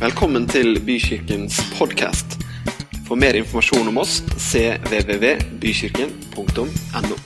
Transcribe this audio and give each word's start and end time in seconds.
Velkommen 0.00 0.46
til 0.48 0.78
Bykirkens 0.80 1.58
podkast. 1.76 2.40
For 3.04 3.20
mer 3.20 3.36
informasjon 3.36 3.84
om 3.90 3.98
oss 4.00 4.24
cvvvbykirken.no. 4.32 7.16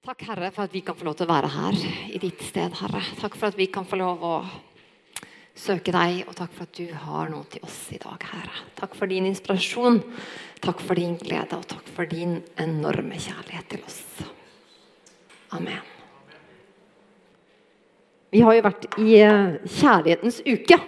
Takk, 0.00 0.24
Herre, 0.30 0.48
for 0.48 0.64
at 0.64 0.72
vi 0.72 0.80
kan 0.80 0.96
få 0.96 1.04
lov 1.04 1.20
til 1.20 1.28
å 1.28 1.34
være 1.34 1.52
her 1.52 1.76
i 2.16 2.18
ditt 2.22 2.40
sted, 2.48 2.72
Herre. 2.80 3.04
Takk 3.20 3.36
for 3.36 3.52
at 3.52 3.58
vi 3.60 3.68
kan 3.68 3.84
få 3.84 4.00
lov 4.00 4.24
å 4.24 4.48
søke 5.52 5.92
deg, 5.92 6.24
og 6.24 6.32
takk 6.40 6.56
for 6.56 6.64
at 6.64 6.72
du 6.80 6.88
har 7.02 7.28
noe 7.34 7.44
til 7.52 7.60
oss 7.68 7.92
i 7.92 8.00
dag, 8.00 8.16
Herre. 8.32 8.64
Takk 8.80 8.96
for 8.96 9.04
din 9.12 9.28
inspirasjon, 9.28 10.00
takk 10.64 10.80
for 10.80 10.96
din 10.96 11.20
glede, 11.20 11.52
og 11.52 11.68
takk 11.68 11.84
for 11.92 12.08
din 12.08 12.40
enorme 12.56 13.20
kjærlighet 13.20 13.76
til 13.76 13.84
oss. 13.84 14.32
Amen. 15.54 15.82
Vi 18.30 18.42
har 18.42 18.56
jo 18.56 18.64
vært 18.66 18.86
i 18.98 19.14
eh, 19.22 19.56
kjærlighetens 19.78 20.40
uke 20.42 20.78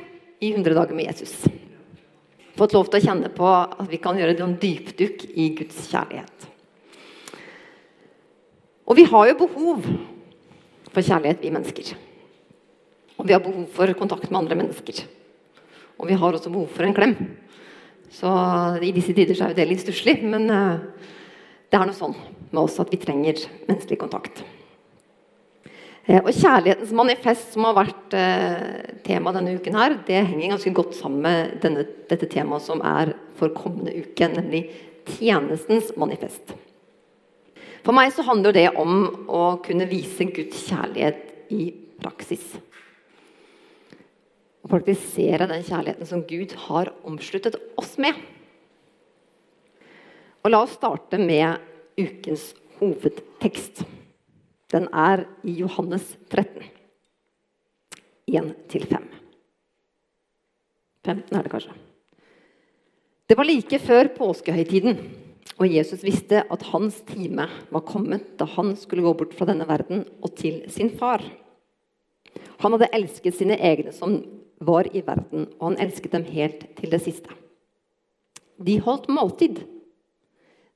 i 0.43 0.51
100 0.51 0.75
dager 0.75 0.97
med 0.97 1.07
Jesus. 1.07 1.35
Fått 2.59 2.75
lov 2.75 2.91
til 2.91 2.99
å 2.99 3.05
kjenne 3.05 3.31
på 3.33 3.47
at 3.47 3.87
vi 3.91 4.01
kan 4.03 4.19
gjøre 4.19 4.35
noen 4.41 4.57
dypdukk 4.59 5.29
i 5.39 5.53
Guds 5.61 5.87
kjærlighet. 5.93 6.49
Og 8.89 8.99
vi 8.99 9.05
har 9.07 9.29
jo 9.29 9.39
behov 9.45 9.87
for 10.89 11.05
kjærlighet, 11.05 11.43
vi 11.45 11.55
mennesker. 11.55 11.93
Og 13.19 13.29
vi 13.29 13.37
har 13.37 13.45
behov 13.45 13.69
for 13.77 13.93
kontakt 13.99 14.27
med 14.31 14.41
andre 14.41 14.59
mennesker. 14.59 15.05
Og 15.99 16.11
vi 16.11 16.19
har 16.19 16.35
også 16.35 16.51
behov 16.51 16.73
for 16.75 16.87
en 16.87 16.97
klem. 16.97 17.15
Så 18.11 18.31
i 18.83 18.91
disse 18.97 19.15
tider 19.15 19.37
så 19.37 19.47
er 19.47 19.55
jo 19.55 19.61
det 19.61 19.69
litt 19.69 19.85
stusslig, 19.85 20.19
men 20.27 20.49
eh, 20.51 21.09
det 21.69 21.79
er 21.79 21.87
noe 21.87 21.97
sånn 21.97 22.17
med 22.51 22.63
oss 22.63 22.79
at 22.83 22.93
vi 22.93 23.01
trenger 23.01 23.41
menneskelig 23.69 23.99
kontakt. 24.01 24.43
Eh, 26.09 26.23
og 26.23 26.31
Kjærlighetens 26.33 26.95
manifest, 26.97 27.51
som 27.53 27.67
har 27.69 27.77
vært 27.77 28.15
eh, 28.17 28.95
tema 29.05 29.35
denne 29.37 29.59
uken, 29.59 29.77
her, 29.77 29.99
det 30.09 30.23
henger 30.31 30.55
ganske 30.55 30.73
godt 30.77 30.97
sammen 30.97 31.21
med 31.27 31.59
denne, 31.65 31.85
dette 32.09 32.31
temaet 32.33 32.65
som 32.65 32.81
er 32.81 33.13
for 33.37 33.53
kommende 33.57 33.93
uke, 33.93 34.31
nemlig 34.33 34.65
tjenestens 35.19 35.93
manifest. 36.01 36.55
For 37.85 37.97
meg 37.97 38.11
så 38.13 38.25
handler 38.27 38.57
det 38.57 38.67
om 38.81 39.05
å 39.29 39.43
kunne 39.65 39.89
vise 39.89 40.27
Guds 40.33 40.65
kjærlighet 40.69 41.53
i 41.55 41.71
praksis. 42.01 42.45
Å 44.65 44.71
praktisere 44.73 45.47
den 45.49 45.65
kjærligheten 45.65 46.09
som 46.09 46.25
Gud 46.29 46.53
har 46.67 46.91
omsluttet 47.09 47.57
oss 47.81 47.95
med. 48.01 48.17
Og 50.45 50.53
La 50.53 50.65
oss 50.65 50.77
starte 50.77 51.21
med 51.21 51.69
ukens 51.99 52.53
hovedtekst. 52.79 53.85
Den 54.73 54.89
er 54.93 55.25
i 55.45 55.59
Johannes 55.61 56.17
13. 56.31 56.63
1-5. 58.29 59.05
15 61.09 61.37
er 61.39 61.43
det 61.43 61.53
kanskje. 61.53 61.77
Det 63.29 63.37
var 63.37 63.49
like 63.49 63.79
før 63.81 64.09
påskehøytiden, 64.17 64.99
og 65.59 65.73
Jesus 65.73 66.05
visste 66.05 66.45
at 66.45 66.65
hans 66.71 67.01
time 67.09 67.49
var 67.73 67.85
kommet 67.89 68.37
da 68.41 68.47
han 68.57 68.75
skulle 68.77 69.05
gå 69.05 69.13
bort 69.17 69.35
fra 69.37 69.49
denne 69.49 69.67
verden 69.69 70.05
og 70.23 70.37
til 70.39 70.63
sin 70.73 70.93
far. 70.97 71.25
Han 72.63 72.75
hadde 72.75 72.91
elsket 72.97 73.37
sine 73.39 73.57
egne 73.57 73.93
som 73.95 74.21
var 74.61 74.89
i 74.93 75.03
verden, 75.07 75.47
og 75.59 75.71
han 75.71 75.81
elsket 75.87 76.15
dem 76.15 76.25
helt 76.29 76.65
til 76.79 76.93
det 76.93 77.03
siste. 77.05 77.31
De 78.59 78.79
holdt 78.83 79.09
måltid. 79.13 79.61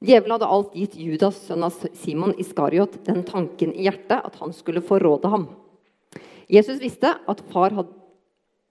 Djevelen 0.02 0.34
hadde 0.34 0.50
alt 0.50 0.72
gitt 0.74 0.96
Judas, 0.98 1.36
sønn 1.46 1.62
av 1.62 1.76
Simon 1.94 2.34
Iskariot, 2.42 2.96
den 3.06 3.22
tanken 3.26 3.70
i 3.70 3.84
hjertet 3.86 4.18
at 4.18 4.38
han 4.40 4.54
skulle 4.56 4.82
forråde 4.82 5.30
ham. 5.30 5.46
Jesus 6.50 6.80
visste 6.82 7.12
at 7.30 7.42
far 7.52 7.74
hadde, 7.76 7.94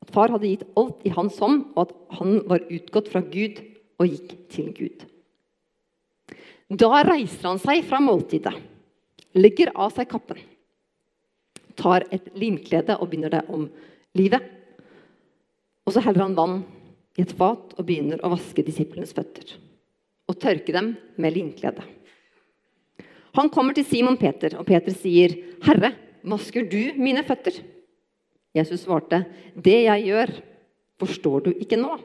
at 0.03 0.11
far 0.11 0.33
hadde 0.33 0.49
gitt 0.49 0.65
alt 0.79 1.05
i 1.07 1.13
hans 1.15 1.37
hånd, 1.39 1.69
og 1.75 1.87
at 1.87 2.19
han 2.19 2.41
var 2.49 2.67
utgått 2.67 3.07
fra 3.13 3.23
Gud 3.23 3.61
og 4.01 4.11
gikk 4.11 4.35
til 4.51 4.73
Gud. 4.75 5.07
Da 6.71 7.01
reiser 7.07 7.47
han 7.47 7.63
seg 7.63 7.85
fra 7.87 8.01
måltidet, 8.03 8.53
legger 9.39 9.71
av 9.75 9.95
seg 9.95 10.11
kappen, 10.11 10.39
tar 11.79 12.03
et 12.11 12.27
limklede 12.35 12.99
og 12.99 13.07
begynner 13.07 13.37
det 13.37 13.45
om 13.51 13.69
livet. 14.19 14.43
Og 15.87 15.95
så 15.95 16.03
heller 16.03 16.27
han 16.27 16.37
vann 16.37 16.61
i 17.15 17.23
et 17.23 17.35
fat 17.39 17.75
og 17.77 17.85
begynner 17.87 18.19
å 18.19 18.35
vaske 18.35 18.67
disiplenes 18.67 19.15
føtter. 19.15 19.55
Og 20.31 20.37
tørke 20.39 20.71
dem 20.71 20.93
med 21.19 21.35
linkledet. 21.35 21.83
Han 23.35 23.51
kommer 23.51 23.75
til 23.75 23.87
Simon 23.87 24.17
Peter, 24.19 24.57
og 24.59 24.65
Peter 24.67 24.91
sier, 24.91 25.35
'Herre, 25.63 25.93
vasker 26.23 26.67
du 26.67 26.93
mine 26.99 27.23
føtter?' 27.23 27.63
Jesus 28.55 28.83
svarte, 28.83 29.25
'Det 29.55 29.83
jeg 29.87 30.05
gjør, 30.07 30.41
forstår 30.99 31.43
du 31.43 31.51
ikke 31.51 31.79
nå, 31.79 31.99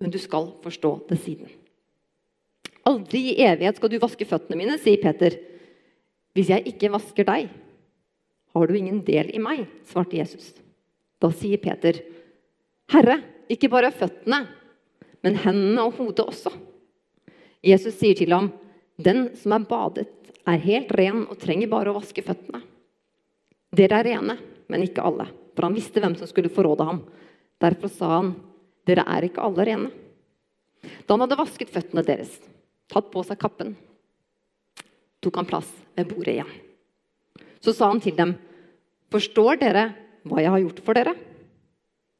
men 0.00 0.10
du 0.10 0.18
skal 0.18 0.52
forstå 0.62 1.08
det 1.08 1.18
siden.' 1.18 1.52
Aldri 2.84 3.32
i 3.32 3.40
evighet 3.40 3.76
skal 3.76 3.88
du 3.88 3.98
vaske 3.98 4.26
føttene 4.28 4.58
mine, 4.60 4.76
sier 4.78 5.00
Peter. 5.00 5.38
Hvis 6.36 6.50
jeg 6.52 6.66
ikke 6.68 6.92
vasker 6.92 7.24
deg, 7.24 7.48
har 8.54 8.66
du 8.66 8.74
ingen 8.74 9.00
del 9.00 9.30
i 9.32 9.40
meg, 9.40 9.64
svarte 9.88 10.18
Jesus. 10.18 10.52
Da 11.18 11.30
sier 11.32 11.56
Peter, 11.56 12.02
Herre, 12.92 13.22
ikke 13.48 13.70
bare 13.72 13.90
føttene, 13.90 14.44
men 15.24 15.40
hendene 15.40 15.80
og 15.80 15.96
hodet 15.96 16.26
også. 16.28 16.52
Jesus 17.64 17.96
sier 17.96 18.16
til 18.18 18.34
ham, 18.34 18.52
Den 18.96 19.32
som 19.34 19.56
er 19.56 19.66
badet, 19.66 20.10
er 20.46 20.60
helt 20.60 20.92
ren 20.92 21.24
og 21.24 21.38
trenger 21.40 21.70
bare 21.72 21.90
å 21.90 21.96
vaske 21.96 22.22
føttene. 22.22 22.60
Dere 23.74 23.98
er 23.98 24.06
rene, 24.12 24.36
men 24.70 24.84
ikke 24.84 25.02
alle, 25.02 25.26
for 25.56 25.66
han 25.66 25.74
visste 25.74 26.02
hvem 26.02 26.14
som 26.18 26.28
skulle 26.30 26.52
forråde 26.52 26.86
ham. 26.86 27.00
Derfor 27.62 27.90
sa 27.90 28.10
han, 28.18 28.34
Dere 28.86 29.06
er 29.08 29.26
ikke 29.26 29.42
alle 29.42 29.64
rene. 29.66 29.90
Da 31.08 31.16
han 31.16 31.24
hadde 31.24 31.40
vasket 31.40 31.72
føttene 31.72 32.04
deres, 32.04 32.36
tatt 32.92 33.08
på 33.10 33.24
seg 33.24 33.40
kappen, 33.40 33.72
tok 35.24 35.40
han 35.40 35.48
plass 35.48 35.70
ved 35.96 36.10
bordet 36.10 36.36
igjen. 36.36 36.54
Så 37.64 37.72
sa 37.72 37.88
han 37.88 38.02
til 38.04 38.16
dem, 38.18 38.36
Forstår 39.14 39.60
dere 39.60 39.84
hva 40.26 40.42
jeg 40.42 40.52
har 40.52 40.60
gjort 40.60 40.80
for 40.84 40.98
dere? 40.98 41.14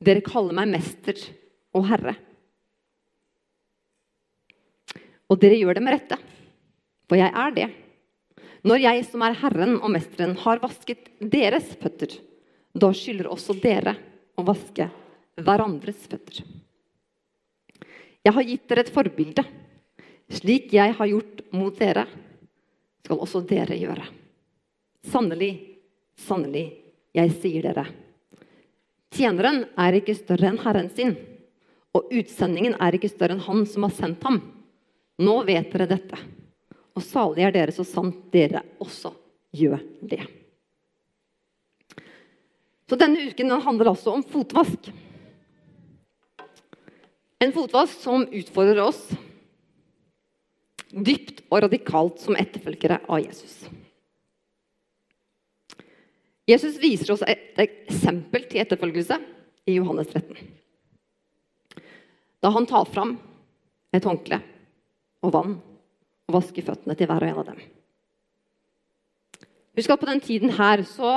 Dere 0.04 0.24
kaller 0.24 0.56
meg 0.56 0.70
mester 0.72 1.18
og 1.74 1.88
herre. 1.88 2.14
Og 5.32 5.40
dere 5.40 5.58
gjør 5.58 5.78
det 5.78 5.84
med 5.84 5.96
rette, 5.96 6.18
for 7.08 7.18
jeg 7.18 7.30
er 7.30 7.56
det. 7.56 7.68
Når 8.64 8.80
jeg 8.80 9.04
som 9.08 9.24
er 9.26 9.36
Herren 9.36 9.76
og 9.80 9.90
Mesteren, 9.92 10.36
har 10.40 10.62
vasket 10.62 11.10
deres 11.20 11.74
føtter, 11.80 12.16
da 12.74 12.90
skylder 12.96 13.28
også 13.32 13.56
dere 13.60 13.96
å 14.40 14.44
vaske 14.46 14.88
hverandres 15.40 16.06
føtter. 16.08 16.42
Jeg 18.24 18.32
har 18.32 18.48
gitt 18.48 18.64
dere 18.70 18.84
et 18.86 18.92
forbilde. 18.92 19.44
Slik 20.32 20.72
jeg 20.72 20.94
har 20.96 21.10
gjort 21.10 21.42
mot 21.52 21.76
dere, 21.76 22.06
skal 23.04 23.20
også 23.20 23.42
dere 23.44 23.76
gjøre. 23.76 24.06
Sannelig, 25.12 25.52
sannelig, 26.16 26.64
jeg 27.12 27.34
sier 27.42 27.68
dere. 27.68 27.84
Tjeneren 29.14 29.66
er 29.78 30.00
ikke 30.00 30.16
større 30.16 30.48
enn 30.48 30.62
herren 30.64 30.88
sin, 30.96 31.12
og 31.94 32.08
utsendingen 32.08 32.74
er 32.82 32.96
ikke 32.96 33.12
større 33.12 33.36
enn 33.36 33.44
han 33.44 33.66
som 33.68 33.84
har 33.86 33.92
sendt 33.94 34.24
ham. 34.24 34.40
Nå 35.22 35.34
vet 35.46 35.70
dere 35.70 35.86
dette, 35.86 36.18
og 36.94 37.02
salig 37.04 37.44
er 37.46 37.54
dere 37.54 37.74
så 37.74 37.84
sant 37.86 38.16
dere 38.34 38.64
også 38.82 39.12
gjør 39.54 39.82
det. 40.02 40.24
Så 42.90 42.98
denne 43.00 43.30
uken 43.30 43.52
den 43.52 43.62
handler 43.64 43.92
altså 43.92 44.16
om 44.16 44.24
fotvask. 44.26 44.90
En 47.42 47.54
fotvask 47.54 48.00
som 48.02 48.26
utfordrer 48.26 48.82
oss 48.84 49.06
dypt 50.94 51.42
og 51.48 51.64
radikalt 51.64 52.20
som 52.22 52.36
etterfølgere 52.38 53.00
av 53.10 53.22
Jesus. 53.24 53.64
Jesus 56.46 56.76
viser 56.78 57.14
oss 57.14 57.24
et 57.26 57.56
eksempel 57.62 58.44
til 58.50 58.60
etterfølgelse 58.62 59.16
i 59.66 59.78
Johannes 59.78 60.10
13. 60.12 60.36
Da 62.44 62.50
han 62.52 62.68
tar 62.68 62.84
fram 62.90 63.16
et 63.94 64.04
håndkle 64.04 64.42
og 65.24 65.32
vann 65.34 65.56
og 66.24 66.36
vaske 66.36 66.64
føttene 66.64 66.96
til 66.96 67.08
hver 67.10 67.24
og 67.24 67.30
en 67.30 67.40
av 67.42 67.48
dem. 67.50 67.64
Husk 69.74 69.90
at 69.90 70.00
på 70.00 70.08
den 70.08 70.22
tiden 70.22 70.52
her 70.54 70.84
så 70.86 71.12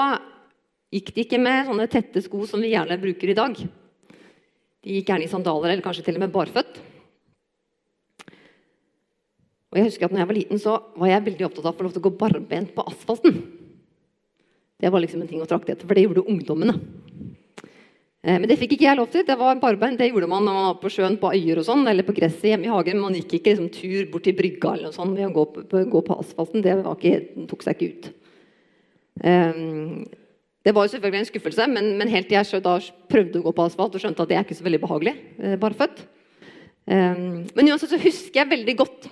gikk 0.94 1.12
de 1.14 1.26
ikke 1.26 1.40
med 1.42 1.68
sånne 1.68 1.88
tette 1.92 2.24
sko 2.26 2.46
som 2.50 2.64
vi 2.64 2.74
gjerne 2.74 2.98
bruker 3.02 3.32
i 3.32 3.38
dag. 3.38 3.58
De 3.58 4.96
gikk 4.96 5.12
gjerne 5.12 5.28
i 5.28 5.32
sandaler 5.32 5.74
eller 5.74 5.86
kanskje 5.86 6.08
til 6.08 6.18
og 6.18 6.24
med 6.26 6.34
barføtt. 6.34 6.80
Og 9.68 9.80
jeg 9.80 9.90
husker 9.90 10.08
at 10.08 10.16
når 10.16 10.24
jeg 10.24 10.30
var 10.30 10.38
liten, 10.38 10.62
så 10.64 10.78
var 10.96 11.12
jeg 11.12 11.26
veldig 11.28 11.46
opptatt 11.50 11.66
av 11.68 11.74
å 11.74 11.78
få 11.78 11.86
lov 11.86 11.96
til 11.96 12.02
å 12.02 12.08
gå 12.08 12.14
barbent 12.18 12.72
på 12.74 12.86
asfalten. 12.88 13.42
Det 14.78 14.92
var 14.94 15.04
liksom 15.04 15.22
en 15.22 15.30
ting 15.30 15.44
å 15.44 15.50
trakte 15.50 15.74
etter, 15.74 15.90
for 15.90 15.98
det 15.98 16.06
gjorde 16.06 16.24
ungdommene. 16.30 16.78
Eh, 18.28 18.36
men 18.36 18.48
det 18.50 18.58
fikk 18.60 18.76
ikke 18.76 18.90
jeg 18.90 19.00
lov 19.00 19.08
til. 19.14 19.24
Det 19.28 19.38
var 19.40 19.60
barbeint. 19.62 20.00
Det 20.00 20.10
gjorde 20.10 20.28
man 20.28 20.44
når 20.44 20.56
man 20.58 20.68
var 20.68 20.80
på 20.82 20.92
sjøen 20.92 21.16
på 21.22 21.32
øyer 21.32 21.62
og 21.62 21.68
sånn, 21.70 21.86
eller 21.88 22.04
på 22.04 22.16
gresset 22.18 22.50
hjemme 22.52 22.68
i 22.68 22.74
hagen. 22.74 23.00
Man 23.00 23.16
gikk 23.16 23.38
ikke 23.38 23.54
liksom, 23.54 23.70
tur 23.72 24.10
bort 24.12 24.28
til 24.28 24.36
brygga 24.36 24.74
eller 24.74 24.90
noe 24.90 24.98
sånt 24.98 25.16
ved 25.16 25.30
å 25.30 25.36
gå 25.36 25.46
på, 25.54 25.84
gå 25.96 26.02
på 26.10 26.18
asfalten. 26.20 26.66
Det 26.66 26.76
ikke, 26.76 27.46
tok 27.48 27.64
seg 27.64 27.78
ikke 27.78 27.92
ut. 27.94 28.10
Um, 29.24 30.04
det 30.68 30.74
var 30.76 30.84
jo 30.84 30.92
selvfølgelig 30.92 31.24
en 31.24 31.30
skuffelse, 31.30 31.66
men, 31.72 31.94
men 31.98 32.12
helt 32.12 32.28
til 32.28 32.36
jeg 32.38 32.62
da 32.66 32.74
prøvde 33.08 33.40
å 33.40 33.46
gå 33.46 33.54
på 33.56 33.68
asfalt 33.70 33.96
og 33.96 34.04
skjønte 34.04 34.26
at 34.26 34.34
det 34.34 34.36
er 34.38 34.44
ikke 34.44 34.58
så 34.60 34.66
veldig 34.68 34.82
behagelig. 34.84 35.14
Eh, 35.40 35.56
bare 35.62 35.80
født. 35.80 36.04
Um, 36.88 37.48
men 37.56 37.72
uansett 37.72 37.94
så 37.94 38.02
husker 38.02 38.42
jeg 38.42 38.52
veldig 38.52 38.76
godt 38.84 39.08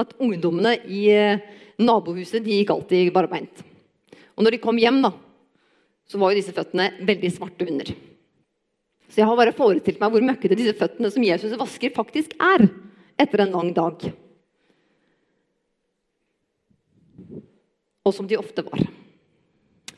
at 0.00 0.16
ungdommene 0.16 0.78
i 0.88 1.04
eh, 1.12 1.44
nabohuset 1.76 2.40
de 2.44 2.56
gikk 2.56 2.72
alltid 2.72 3.12
barbeint. 3.12 3.60
Og 4.34 4.46
når 4.46 4.56
de 4.56 4.64
kom 4.64 4.80
hjem, 4.80 5.04
da, 5.04 5.12
så 6.08 6.18
var 6.20 6.32
jo 6.32 6.40
disse 6.40 6.56
føttene 6.56 6.90
veldig 7.04 7.30
svarte 7.36 7.68
under. 7.68 7.92
Så 9.08 9.20
jeg 9.20 9.28
har 9.28 9.38
bare 9.38 9.54
forestilt 9.54 10.00
meg 10.02 10.12
hvor 10.12 10.24
møkkete 10.24 10.58
disse 10.58 10.74
føttene 10.78 11.10
som 11.12 11.24
Jesus 11.24 11.54
vasker, 11.60 11.94
faktisk 11.94 12.34
er 12.42 12.66
etter 13.20 13.44
en 13.44 13.54
lang 13.54 13.72
dag. 13.76 14.06
Og 18.04 18.12
som 18.12 18.28
de 18.28 18.38
ofte 18.40 18.64
var 18.66 18.84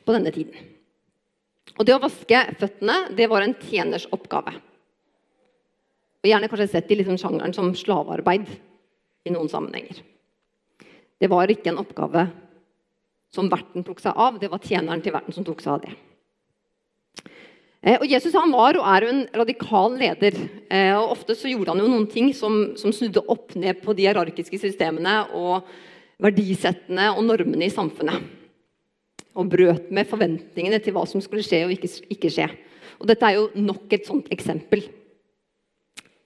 på 0.07 0.15
denne 0.15 0.33
tiden. 0.35 0.57
Og 1.77 1.85
det 1.85 1.97
å 1.97 2.03
vaske 2.03 2.43
føttene 2.61 2.97
det 3.17 3.29
var 3.31 3.45
en 3.45 3.57
tjeners 3.67 4.07
oppgave. 4.15 4.55
Og 6.23 6.31
gjerne 6.31 6.49
kanskje 6.51 6.71
sett 6.73 6.91
i 6.91 6.99
liksom 6.99 7.19
sjangeren 7.21 7.55
som 7.55 7.75
slavearbeid 7.77 8.49
i 9.27 9.33
noen 9.35 9.51
sammenhenger. 9.51 10.01
Det 11.19 11.29
var 11.33 11.51
ikke 11.51 11.73
en 11.73 11.81
oppgave 11.83 12.27
som 13.33 13.51
verten 13.53 13.85
tok 13.85 14.01
seg 14.01 14.17
av, 14.17 14.39
det 14.41 14.51
var 14.53 14.63
tjeneren 14.65 15.03
til 15.05 15.15
verten 15.15 15.35
som 15.35 15.45
tok 15.47 15.63
seg 15.65 15.75
av 15.75 15.85
det. 15.85 15.95
Eh, 17.85 17.99
og 17.99 18.07
Jesus 18.09 18.35
han 18.37 18.53
var 18.55 18.79
og 18.79 18.87
er 18.89 19.07
jo 19.07 19.13
en 19.13 19.25
radikal 19.43 19.99
leder. 20.01 20.39
Eh, 20.71 20.93
og 20.97 21.17
Ofte 21.17 21.37
så 21.39 21.51
gjorde 21.51 21.75
han 21.75 21.83
jo 21.83 21.91
noen 21.91 22.09
ting 22.11 22.33
som, 22.37 22.77
som 22.79 22.95
snudde 22.95 23.25
opp 23.33 23.55
ned 23.59 23.83
på 23.83 23.95
de 23.97 24.07
hierarkiske 24.07 24.61
systemene 24.63 25.19
og 25.37 25.67
verdisettene 26.23 27.11
og 27.15 27.25
normene 27.27 27.69
i 27.69 27.73
samfunnet. 27.73 28.23
Og 29.37 29.51
brøt 29.53 29.91
med 29.93 30.09
forventningene 30.09 30.81
til 30.81 30.97
hva 30.97 31.05
som 31.09 31.21
skulle 31.25 31.45
skje 31.45 31.67
og 31.67 31.75
ikke, 31.75 31.91
ikke 32.17 32.33
skje. 32.33 32.49
Og 32.97 33.11
Dette 33.11 33.29
er 33.29 33.37
jo 33.37 33.51
nok 33.61 33.93
et 33.93 34.09
sånt 34.09 34.31
eksempel 34.33 34.87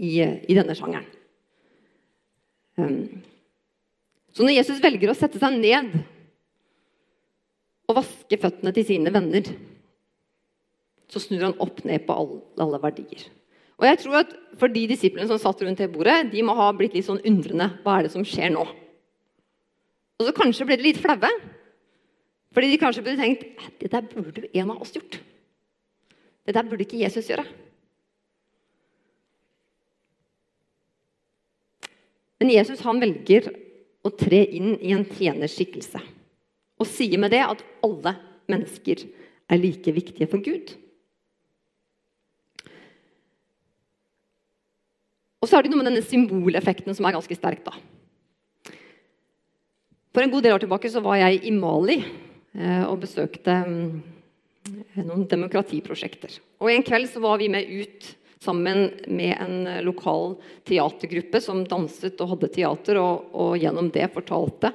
i, 0.01 0.13
i 0.23 0.55
denne 0.57 0.77
sjangeren. 0.79 1.09
Um, 2.79 3.21
så 4.31 4.47
når 4.47 4.61
Jesus 4.61 4.79
velger 4.81 5.11
å 5.11 5.17
sette 5.19 5.41
seg 5.43 5.59
ned 5.59 5.91
og 7.91 7.97
vaske 7.99 8.39
føttene 8.39 8.73
til 8.77 8.87
sine 8.87 9.11
venner, 9.13 9.51
så 11.11 11.23
snur 11.23 11.49
han 11.49 11.59
opp 11.63 11.83
ned 11.87 12.07
på 12.07 12.17
alle, 12.17 12.41
alle 12.63 12.81
verdier. 12.83 13.27
Og 13.81 13.87
jeg 13.89 14.01
tror 14.03 14.21
at 14.21 14.35
For 14.61 14.69
de 14.69 14.83
disiplene 14.91 15.25
som 15.31 15.39
satt 15.41 15.63
rundt 15.65 15.79
det 15.81 15.89
bordet, 15.93 16.29
de 16.33 16.43
må 16.45 16.53
ha 16.59 16.67
blitt 16.77 16.93
litt 16.93 17.07
sånn 17.07 17.23
undrende. 17.25 17.71
Hva 17.81 17.97
er 17.97 18.07
det 18.07 18.13
som 18.13 18.27
skjer 18.27 18.51
nå? 18.53 18.67
Og 20.21 20.27
så 20.27 20.35
kanskje 20.37 20.67
ble 20.69 20.77
de 20.77 20.85
litt 20.85 21.01
flaue. 21.01 21.31
Fordi 22.53 22.69
de 22.69 22.81
kanskje 22.83 23.05
burde 23.07 23.23
tenkt 23.23 23.47
det 23.81 23.89
der 23.93 24.05
burde 24.11 24.51
en 24.53 24.73
av 24.75 24.83
oss 24.83 24.93
gjort. 24.93 25.17
Det 26.45 26.57
der 26.57 26.67
burde 26.69 26.85
ikke 26.85 27.01
Jesus 27.01 27.31
gjøre. 27.31 27.47
Men 32.41 32.53
Jesus 32.53 32.85
han 32.85 33.01
velger 33.01 33.49
å 34.05 34.13
tre 34.17 34.43
inn 34.57 34.75
i 34.81 34.93
en 34.97 35.07
tjenerskikkelse. 35.09 36.01
Og 36.81 36.89
sier 36.89 37.21
med 37.21 37.33
det 37.33 37.43
at 37.45 37.65
alle 37.85 38.17
mennesker 38.51 39.05
er 39.51 39.61
like 39.61 39.93
viktige 39.95 40.29
for 40.31 40.43
Gud. 40.45 40.73
Og 45.41 45.49
så 45.49 45.57
er 45.57 45.65
det 45.65 45.73
noe 45.73 45.81
med 45.81 45.89
denne 45.89 46.05
symboleffekten 46.05 46.97
som 46.97 47.09
er 47.09 47.17
ganske 47.17 47.37
sterk. 47.37 47.65
da. 47.65 47.73
For 50.11 50.25
en 50.25 50.33
god 50.33 50.45
del 50.45 50.57
år 50.57 50.65
tilbake 50.65 50.91
så 50.93 51.03
var 51.05 51.21
jeg 51.21 51.41
i 51.47 51.53
Mali 51.55 52.01
eh, 52.01 52.85
og 52.85 53.01
besøkte 53.05 53.55
mm, 53.65 53.85
noen 55.07 55.27
demokratiprosjekter. 55.31 56.35
Og 56.61 56.73
En 56.73 56.85
kveld 56.85 57.09
så 57.13 57.23
var 57.23 57.41
vi 57.41 57.49
med 57.53 57.71
ut 57.71 58.11
sammen 58.41 58.89
med 59.09 59.37
en 59.37 59.85
lokal 59.85 60.35
teatergruppe 60.69 61.41
som 61.45 61.63
danset 61.69 62.21
og 62.21 62.35
hadde 62.35 62.53
teater, 62.55 63.01
og, 63.01 63.31
og 63.37 63.57
gjennom 63.61 63.91
det 63.93 64.09
fortalte 64.15 64.73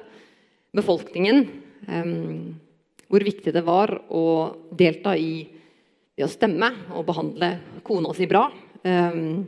befolkningen 0.76 1.42
um, 1.88 2.54
hvor 3.10 3.24
viktig 3.26 3.54
det 3.54 3.62
var 3.66 3.90
å 4.10 4.24
delta 4.70 5.16
i 5.18 5.46
det 6.16 6.24
å 6.26 6.30
stemme 6.30 6.70
og 6.94 7.06
behandle 7.08 7.50
kona 7.86 8.14
si 8.16 8.28
bra. 8.30 8.46
Um, 8.86 9.44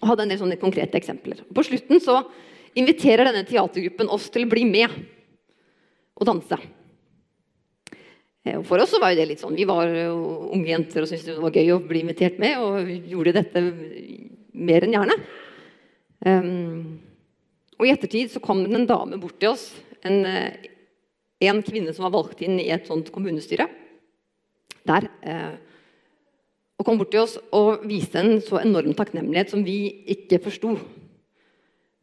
og 0.00 0.08
hadde 0.10 0.26
en 0.26 0.32
del 0.32 0.40
sånne 0.40 0.60
konkrete 0.60 0.98
eksempler. 0.98 1.44
På 1.54 1.64
slutten 1.66 2.02
så 2.02 2.20
inviterer 2.78 3.28
denne 3.28 3.44
teatergruppen 3.46 4.10
oss 4.12 4.26
til 4.32 4.46
å 4.46 4.50
bli 4.50 4.64
med 4.68 4.94
og 6.14 6.26
danse. 6.28 6.58
Eh, 8.44 8.60
for 8.66 8.82
oss 8.82 8.92
så 8.94 9.00
var 9.02 9.14
det 9.14 9.28
litt 9.30 9.42
sånn, 9.42 9.56
Vi 9.56 9.66
var 9.68 9.88
unge 9.88 10.68
jenter 10.68 11.04
og 11.04 11.10
syntes 11.10 11.30
det 11.30 11.40
var 11.40 11.54
gøy 11.54 11.72
å 11.74 11.82
bli 11.82 12.04
invitert 12.04 12.38
med. 12.42 12.58
Og 12.58 12.90
gjorde 13.10 13.36
dette 13.38 13.64
mer 14.54 14.86
enn 14.86 14.94
gjerne. 14.94 15.18
Um, 16.24 17.00
og 17.78 17.88
I 17.88 17.92
ettertid 17.92 18.30
så 18.32 18.40
kom 18.42 18.62
det 18.64 18.72
en 18.76 18.88
dame 18.88 19.18
bort 19.20 19.36
til 19.42 19.52
oss. 19.52 19.66
En, 20.04 20.24
eh, 20.24 20.70
en 21.44 21.62
kvinne 21.62 21.92
som 21.92 22.06
var 22.06 22.14
valgt 22.14 22.40
inn 22.42 22.58
i 22.60 22.70
et 22.70 22.86
sånt 22.86 23.10
kommunestyre. 23.12 23.68
Der. 24.86 25.08
Eh, 25.22 25.56
og 26.74 26.86
kom 26.86 26.98
bort 26.98 27.12
til 27.14 27.22
oss 27.22 27.36
og 27.54 27.84
viste 27.86 28.18
en 28.20 28.40
så 28.42 28.58
enorm 28.62 28.94
takknemlighet 28.98 29.52
som 29.52 29.62
vi 29.66 30.04
ikke 30.10 30.40
forsto. 30.42 30.74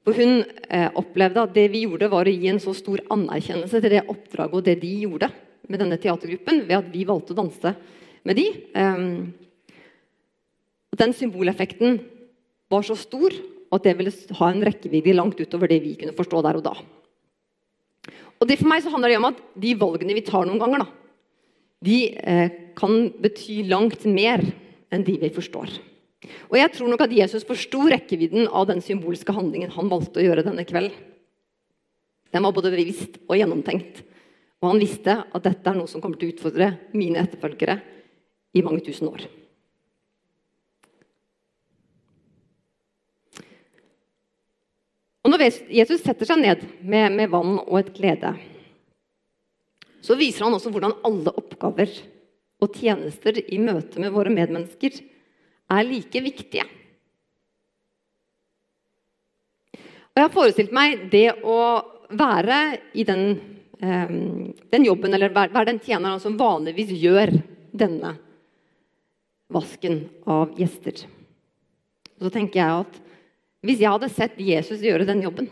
For 0.01 0.17
hun 0.17 0.41
eh, 0.41 0.89
opplevde 0.97 1.43
at 1.43 1.53
det 1.53 1.67
vi 1.73 1.83
gjorde, 1.85 2.09
var 2.09 2.25
å 2.25 2.33
gi 2.33 2.49
en 2.49 2.61
så 2.63 2.73
stor 2.73 3.03
anerkjennelse 3.13 3.81
til 3.83 3.93
det 3.93 4.05
oppdraget 4.09 4.57
og 4.57 4.65
det 4.65 4.79
de 4.81 4.93
gjorde 5.03 5.29
med 5.69 5.83
denne 5.83 5.99
teatergruppen, 6.01 6.63
ved 6.65 6.79
at 6.79 6.87
vi 6.91 7.05
valgte 7.07 7.35
å 7.35 7.41
danse 7.43 7.73
med 8.27 8.39
de. 8.39 8.47
Um, 8.75 9.29
den 10.97 11.13
symboleffekten 11.15 11.99
var 12.71 12.87
så 12.87 12.97
stor 12.99 13.35
at 13.71 13.85
det 13.85 13.93
ville 13.99 14.13
ha 14.39 14.49
en 14.51 14.65
rekkevidde 14.65 15.15
langt 15.15 15.39
utover 15.39 15.69
det 15.71 15.79
vi 15.83 15.93
kunne 15.99 16.15
forstå 16.17 16.41
der 16.47 16.59
og 16.59 16.65
da. 16.65 16.73
Og 18.41 18.49
det 18.49 18.57
For 18.57 18.71
meg 18.71 18.81
så 18.83 18.91
handler 18.91 19.13
det 19.13 19.19
om 19.21 19.29
at 19.29 19.39
de 19.63 19.75
valgene 19.77 20.17
vi 20.17 20.25
tar 20.25 20.47
noen 20.49 20.59
ganger, 20.59 20.81
da, 20.81 20.89
de 21.85 21.99
eh, 22.17 22.57
kan 22.77 23.07
bety 23.21 23.61
langt 23.69 24.03
mer 24.09 24.43
enn 24.91 25.05
de 25.07 25.17
vi 25.21 25.31
forstår. 25.33 25.73
Og 26.51 26.57
jeg 26.59 26.73
tror 26.75 26.91
nok 26.91 27.01
at 27.07 27.15
Jesus 27.15 27.45
forsto 27.47 27.87
rekkevidden 27.89 28.45
av 28.47 28.67
den 28.69 28.83
symbolske 28.85 29.33
handlingen 29.33 29.73
han 29.73 29.89
valgte 29.89 30.21
å 30.21 30.25
gjøre 30.25 30.45
denne 30.45 30.65
kveld. 30.69 30.93
Den 32.31 32.45
var 32.45 32.55
både 32.55 32.71
bevisst 32.73 33.17
og 33.25 33.35
gjennomtenkt. 33.39 34.03
Og 34.61 34.69
han 34.69 34.81
visste 34.81 35.17
at 35.25 35.45
dette 35.47 35.67
er 35.67 35.77
noe 35.79 35.89
som 35.89 36.03
kommer 36.03 36.19
til 36.21 36.29
å 36.29 36.35
utfordre 36.35 36.75
mine 36.93 37.23
etterfølgere 37.23 37.79
i 38.53 38.61
mange 38.63 38.83
tusen 38.85 39.09
år. 39.09 39.25
Og 45.21 45.29
Når 45.29 45.43
Jesus 45.69 46.01
setter 46.01 46.27
seg 46.27 46.41
ned 46.41 46.63
med, 46.81 47.13
med 47.13 47.29
vann 47.31 47.59
og 47.61 47.75
et 47.79 47.91
glede, 47.93 48.33
så 50.01 50.17
viser 50.17 50.47
han 50.47 50.55
også 50.57 50.71
hvordan 50.73 50.97
alle 51.05 51.33
oppgaver 51.37 51.93
og 52.61 52.77
tjenester 52.77 53.39
i 53.41 53.57
møte 53.61 54.01
med 54.01 54.13
våre 54.13 54.31
medmennesker 54.33 54.99
er 55.71 55.87
like 55.87 56.21
viktige. 56.21 56.65
Og 60.11 60.19
jeg 60.19 60.27
har 60.27 60.33
forestilt 60.33 60.73
meg 60.75 61.07
det 61.11 61.29
å 61.47 61.59
være 62.11 62.57
i 62.99 63.05
den, 63.07 63.23
eh, 63.79 64.11
den 64.73 64.85
jobben, 64.85 65.13
eller 65.13 65.31
være, 65.31 65.65
den 65.65 65.79
tjeneren 65.79 66.19
som 66.19 66.37
vanligvis 66.37 66.91
gjør 66.91 67.31
denne 67.71 68.17
vasken 69.51 70.09
av 70.27 70.51
gjester. 70.59 71.05
Og 72.19 72.27
så 72.27 72.33
tenker 72.35 72.59
jeg 72.59 72.83
at 72.83 72.99
hvis 73.61 73.79
jeg 73.79 73.93
hadde 73.93 74.11
sett 74.11 74.39
Jesus 74.41 74.83
gjøre 74.83 75.07
den 75.07 75.23
jobben, 75.23 75.47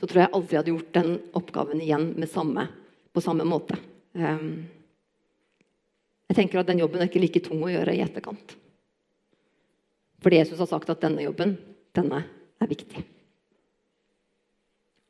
så 0.00 0.08
tror 0.08 0.24
jeg 0.24 0.32
aldri 0.34 0.56
jeg 0.56 0.58
hadde 0.58 0.74
gjort 0.74 0.94
den 0.96 1.12
oppgaven 1.38 1.80
igjen 1.80 2.26
samme, 2.26 2.66
på 3.14 3.22
samme 3.22 3.46
måte. 3.46 3.78
Um, 4.12 4.68
jeg 6.28 6.36
tenker 6.36 6.60
at 6.60 6.68
Den 6.68 6.80
jobben 6.80 7.00
er 7.00 7.08
ikke 7.08 7.22
like 7.22 7.42
tung 7.44 7.62
å 7.64 7.70
gjøre 7.72 7.94
i 7.96 8.02
etterkant. 8.04 8.56
Fordi 10.22 10.38
Jesus 10.38 10.60
har 10.62 10.70
sagt 10.70 10.90
at 10.92 11.02
denne 11.02 11.24
jobben, 11.24 11.56
denne 11.96 12.22
er 12.62 12.70
viktig. 12.70 13.02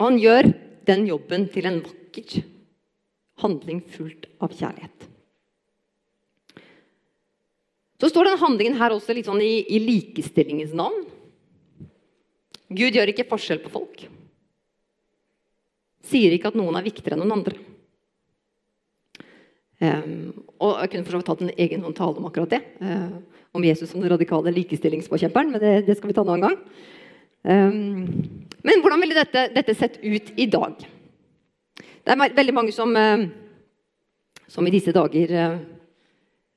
Og 0.00 0.09
han 0.09 0.18
gjør 0.18 0.49
den 0.88 1.06
jobben 1.06 1.47
til 1.52 1.68
en 1.68 1.80
vakker 1.85 2.42
handling 3.42 3.82
fullt 3.92 4.26
av 4.42 4.54
kjærlighet. 4.56 5.09
Så 8.02 8.11
står 8.11 8.26
denne 8.26 8.42
handlingen 8.42 8.78
her 8.80 8.94
også 8.94 9.14
litt 9.14 9.28
sånn 9.28 9.42
i, 9.44 9.61
i 9.62 9.78
likestillingens 9.78 10.73
navn. 10.75 11.04
Gud 12.73 12.97
gjør 12.97 13.12
ikke 13.12 13.28
forskjell 13.30 13.61
på 13.62 13.71
folk. 13.71 14.02
Sier 16.11 16.35
ikke 16.35 16.50
at 16.50 16.59
noen 16.59 16.75
er 16.80 16.88
viktigere 16.88 17.14
enn 17.14 17.23
noen 17.23 17.37
andre. 17.37 17.61
Um, 19.82 20.44
og 20.62 20.78
Jeg 20.78 20.90
kunne 20.92 21.04
for 21.04 21.16
så 21.16 21.18
vidt 21.18 21.30
tatt 21.32 21.42
en 21.42 21.54
egen 21.58 21.86
tale 21.98 22.20
om 22.20 22.28
akkurat 22.28 22.54
det. 22.54 22.62
Uh, 22.78 23.18
om 23.52 23.64
Jesus 23.66 23.90
som 23.90 24.00
den 24.00 24.12
radikale 24.12 24.52
likestillingspåkjemperen, 24.54 25.50
men 25.52 25.60
det, 25.60 25.72
det, 25.86 25.96
skal 25.98 26.08
vi 26.08 26.14
ta 26.16 26.22
en 26.24 26.32
annen 26.32 26.46
gang. 26.46 26.58
Um, 27.42 28.52
men 28.62 28.80
hvordan 28.80 29.02
ville 29.02 29.18
dette, 29.18 29.48
dette, 29.52 29.74
sett 29.76 29.98
ut 30.02 30.32
i 30.38 30.46
dag? 30.46 30.78
Det 32.02 32.14
er 32.14 32.34
veldig 32.36 32.54
mange 32.54 32.72
som, 32.74 32.94
eh, 32.96 33.26
som 34.50 34.66
i 34.66 34.72
disse 34.74 34.94
dager 34.94 35.34
eh, 35.38 35.58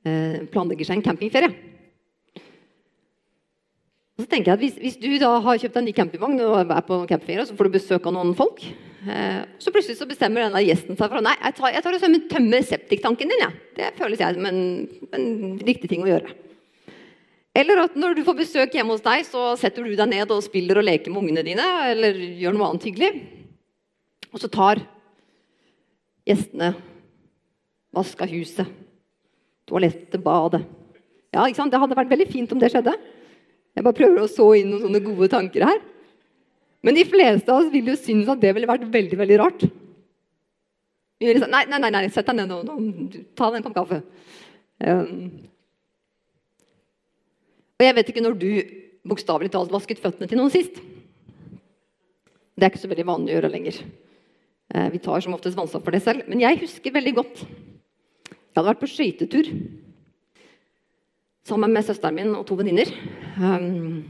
eh, 0.06 0.38
planlegger 0.50 0.88
seg 0.88 1.00
en 1.00 1.06
campingferie. 1.06 1.52
Og 4.16 4.24
så 4.24 4.32
tenker 4.32 4.54
jeg 4.54 4.56
at 4.56 4.64
hvis, 4.64 4.76
hvis, 4.80 5.00
du 5.02 5.10
da 5.20 5.34
har 5.44 5.58
kjøpt 5.60 5.78
en 5.82 5.86
ny 5.90 5.94
campingvogn 5.96 6.40
og 6.46 6.72
er 6.72 6.84
på 6.88 7.02
campingferie, 7.10 7.44
så 7.50 7.56
får 7.58 7.68
du 7.68 7.74
besøk 7.74 8.06
av 8.08 8.14
noen 8.16 8.32
folk. 8.38 8.62
Eh, 9.06 9.42
så 9.60 9.74
plutselig 9.76 9.98
så 10.00 10.08
bestemmer 10.08 10.46
denne 10.46 10.62
gjesten 10.64 10.96
seg 10.96 11.12
for 11.12 11.22
nei, 11.22 11.36
jeg 11.36 11.58
tar, 11.58 11.74
jeg 11.76 11.84
tar 11.84 11.98
og 11.98 12.30
tømmer 12.32 12.64
septiktanken 12.66 13.34
din. 13.34 13.44
Ja. 13.44 13.50
Det 13.76 13.90
føles 14.00 14.24
jeg 14.24 14.38
som 14.38 14.48
en, 14.48 14.62
en, 15.18 15.28
riktig 15.68 15.92
ting 15.92 16.06
å 16.06 16.10
gjøre. 16.10 16.32
Eller 17.60 17.82
at 17.84 17.98
når 18.00 18.16
du 18.16 18.24
får 18.28 18.38
besøk 18.40 18.76
hjemme 18.76 18.96
hos 18.96 19.04
deg, 19.04 19.28
så 19.28 19.50
setter 19.60 19.84
du 19.84 19.92
deg 20.00 20.10
ned 20.12 20.32
og 20.32 20.44
spiller 20.44 20.80
og 20.80 20.88
leker 20.88 21.12
med 21.12 21.22
ungene 21.22 21.44
dine. 21.48 21.66
Eller 21.92 22.16
gjør 22.40 22.56
noe 22.56 22.72
annet 22.72 22.88
hyggelig. 22.88 23.12
Og 24.32 24.42
så 24.44 24.52
tar 24.52 24.80
gjestene 26.28 26.72
vaska 27.96 28.28
huset, 28.32 28.72
toalettet, 29.68 30.20
badet. 30.24 30.64
Ja, 31.36 31.46
ikke 31.46 31.60
sant? 31.62 31.76
Det 31.76 31.80
hadde 31.84 32.00
vært 32.00 32.12
veldig 32.12 32.28
fint 32.32 32.56
om 32.56 32.60
det 32.64 32.72
skjedde. 32.72 32.96
Jeg 33.76 33.84
bare 33.84 33.98
prøver 33.98 34.24
å 34.24 34.32
så 34.32 34.48
inn 34.56 34.70
noen 34.72 34.86
sånne 34.86 35.04
gode 35.04 35.28
tanker 35.32 35.66
her. 35.68 35.82
Men 36.86 36.96
de 36.96 37.04
fleste 37.10 37.52
av 37.52 37.64
oss 37.64 37.74
vil 37.74 37.90
jo 37.92 37.98
synes 38.00 38.30
at 38.32 38.40
det 38.42 38.54
ville 38.56 38.70
vært 38.70 38.86
veldig 38.94 39.20
veldig 39.20 39.40
rart. 39.42 39.66
Vi 41.20 41.28
vil 41.28 41.42
si, 41.42 41.50
nei, 41.52 41.64
nei, 41.72 41.80
nei, 41.82 41.92
nei, 41.96 42.08
sett 42.14 42.28
deg 42.30 42.38
ned 42.38 42.52
nå. 42.52 42.62
nå 42.68 43.24
ta 43.36 43.50
deg 43.50 43.60
en 43.60 43.66
kopp 43.66 43.78
kaffe. 43.80 44.02
Um, 44.86 45.30
og 47.76 47.86
jeg 47.88 47.96
vet 47.98 48.12
ikke 48.12 48.24
når 48.24 48.38
du 48.40 48.50
bokstavelig 49.08 49.52
talt 49.54 49.74
vasket 49.74 50.02
føttene 50.04 50.30
til 50.30 50.40
noen 50.40 50.54
sist. 50.54 50.78
Det 52.56 52.64
er 52.64 52.72
ikke 52.72 52.84
så 52.84 52.92
veldig 52.92 53.08
vanlig 53.08 53.34
å 53.34 53.38
gjøre 53.40 53.52
lenger. 53.52 53.80
Uh, 54.72 54.88
vi 54.94 55.02
tar 55.04 55.24
som 55.24 55.36
oftest 55.36 55.60
ansvar 55.60 55.84
for 55.84 55.96
det 55.96 56.04
selv. 56.06 56.28
Men 56.32 56.44
jeg 56.44 56.62
husker 56.64 56.96
veldig 56.96 57.16
godt 57.18 57.44
Jeg 57.46 58.62
hadde 58.62 58.70
vært 58.70 58.84
på 58.86 58.88
skøytetur 58.88 59.50
sammen 61.46 61.74
med 61.74 61.86
søsteren 61.86 62.18
min 62.18 62.34
og 62.38 62.46
to 62.50 62.58
venninner. 62.58 62.90
Um, 63.38 64.04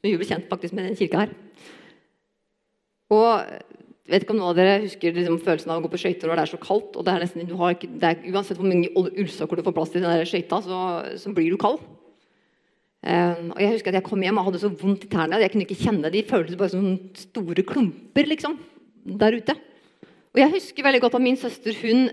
vi 0.00 0.14
ble 0.16 0.28
kjent 0.28 0.48
faktisk 0.50 0.76
med 0.76 0.86
den 0.86 0.98
kirka 0.98 1.24
her. 1.24 1.32
Og 3.10 3.42
vet 4.10 4.24
ikke 4.24 4.34
om 4.34 4.40
noen 4.40 4.52
av 4.52 4.58
dere 4.58 4.80
husker 4.84 5.14
liksom, 5.14 5.40
følelsen 5.42 5.72
av 5.72 5.80
å 5.80 5.84
gå 5.84 5.90
på 5.92 6.00
skøyter 6.02 6.30
når 6.30 6.38
det 6.38 6.44
er 6.44 6.52
så 6.52 6.60
kaldt. 6.62 6.96
og 6.96 7.06
det 7.06 7.12
er 7.12 7.24
nesten, 7.24 7.46
ikke, 7.46 7.90
det 8.00 8.08
er, 8.08 8.22
Uansett 8.30 8.58
hvor 8.58 8.70
mange 8.70 8.90
ullsokker 8.94 9.58
du 9.58 9.66
får 9.66 9.76
plass 9.76 9.92
til 9.92 10.04
i 10.04 10.06
den 10.06 10.30
skøyta, 10.30 10.60
så, 10.66 10.78
så, 11.20 11.34
blir 11.34 11.50
du 11.50 11.58
kald. 11.60 11.82
Um, 13.00 13.52
og 13.54 13.60
Jeg 13.62 13.74
husker 13.74 13.90
at 13.90 14.00
jeg 14.00 14.06
kom 14.06 14.22
hjem 14.22 14.40
og 14.40 14.50
hadde 14.50 14.62
så 14.62 14.70
vondt 14.70 15.06
i 15.06 15.10
tærne. 15.10 15.40
Jeg 15.42 15.52
kunne 15.52 15.66
ikke 15.66 15.82
kjenne 15.82 16.14
de 16.14 16.26
føltes 16.30 16.58
bare 16.60 16.74
som 16.74 16.90
store 17.18 17.66
klumper 17.66 18.28
liksom, 18.28 18.58
der 19.20 19.38
ute. 19.40 19.56
Og 20.30 20.42
jeg 20.44 20.54
husker 20.54 20.86
veldig 20.86 21.00
godt 21.06 21.16
at 21.18 21.24
min 21.24 21.38
søster 21.40 21.74
hun 21.82 22.10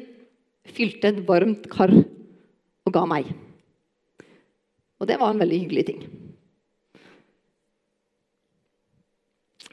fylte 0.68 1.12
et 1.12 1.28
varmt 1.28 1.68
kar 1.72 1.94
og 1.94 2.96
ga 2.96 3.04
meg. 3.10 3.30
Og 4.98 5.10
det 5.10 5.20
var 5.22 5.34
en 5.34 5.42
veldig 5.42 5.60
hyggelig 5.64 5.86
ting. 5.92 6.02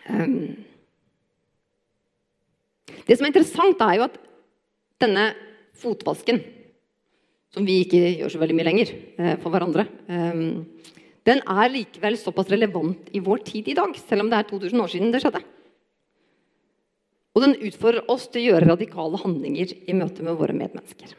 Um, 0.04 0.57
det 3.04 3.16
som 3.16 3.25
er 3.25 3.33
interessant, 3.33 3.81
er 3.81 3.99
jo 3.99 4.07
at 4.09 4.19
denne 5.00 5.31
fotvasken, 5.81 6.43
som 7.54 7.66
vi 7.66 7.81
ikke 7.85 8.02
gjør 8.19 8.35
så 8.35 8.40
veldig 8.43 8.57
mye 8.59 8.66
lenger 8.66 8.93
eh, 8.93 9.35
for 9.40 9.54
hverandre, 9.54 9.87
um, 10.11 10.64
den 11.25 11.40
er 11.40 11.73
likevel 11.73 12.19
såpass 12.21 12.50
relevant 12.52 13.09
i 13.16 13.23
vår 13.25 13.45
tid 13.47 13.71
i 13.73 13.76
dag, 13.78 13.97
selv 13.97 14.25
om 14.25 14.31
det 14.33 14.40
er 14.40 14.49
2000 14.50 14.85
år 14.85 14.93
siden 14.93 15.12
det 15.14 15.23
skjedde. 15.25 15.40
Og 17.35 17.43
den 17.43 17.57
utfordrer 17.66 18.11
oss 18.12 18.28
til 18.28 18.45
å 18.45 18.49
gjøre 18.52 18.69
radikale 18.75 19.21
handlinger 19.25 19.73
i 19.75 19.97
møte 19.97 20.26
med 20.26 20.37
våre 20.38 20.54
medmennesker. 20.54 21.16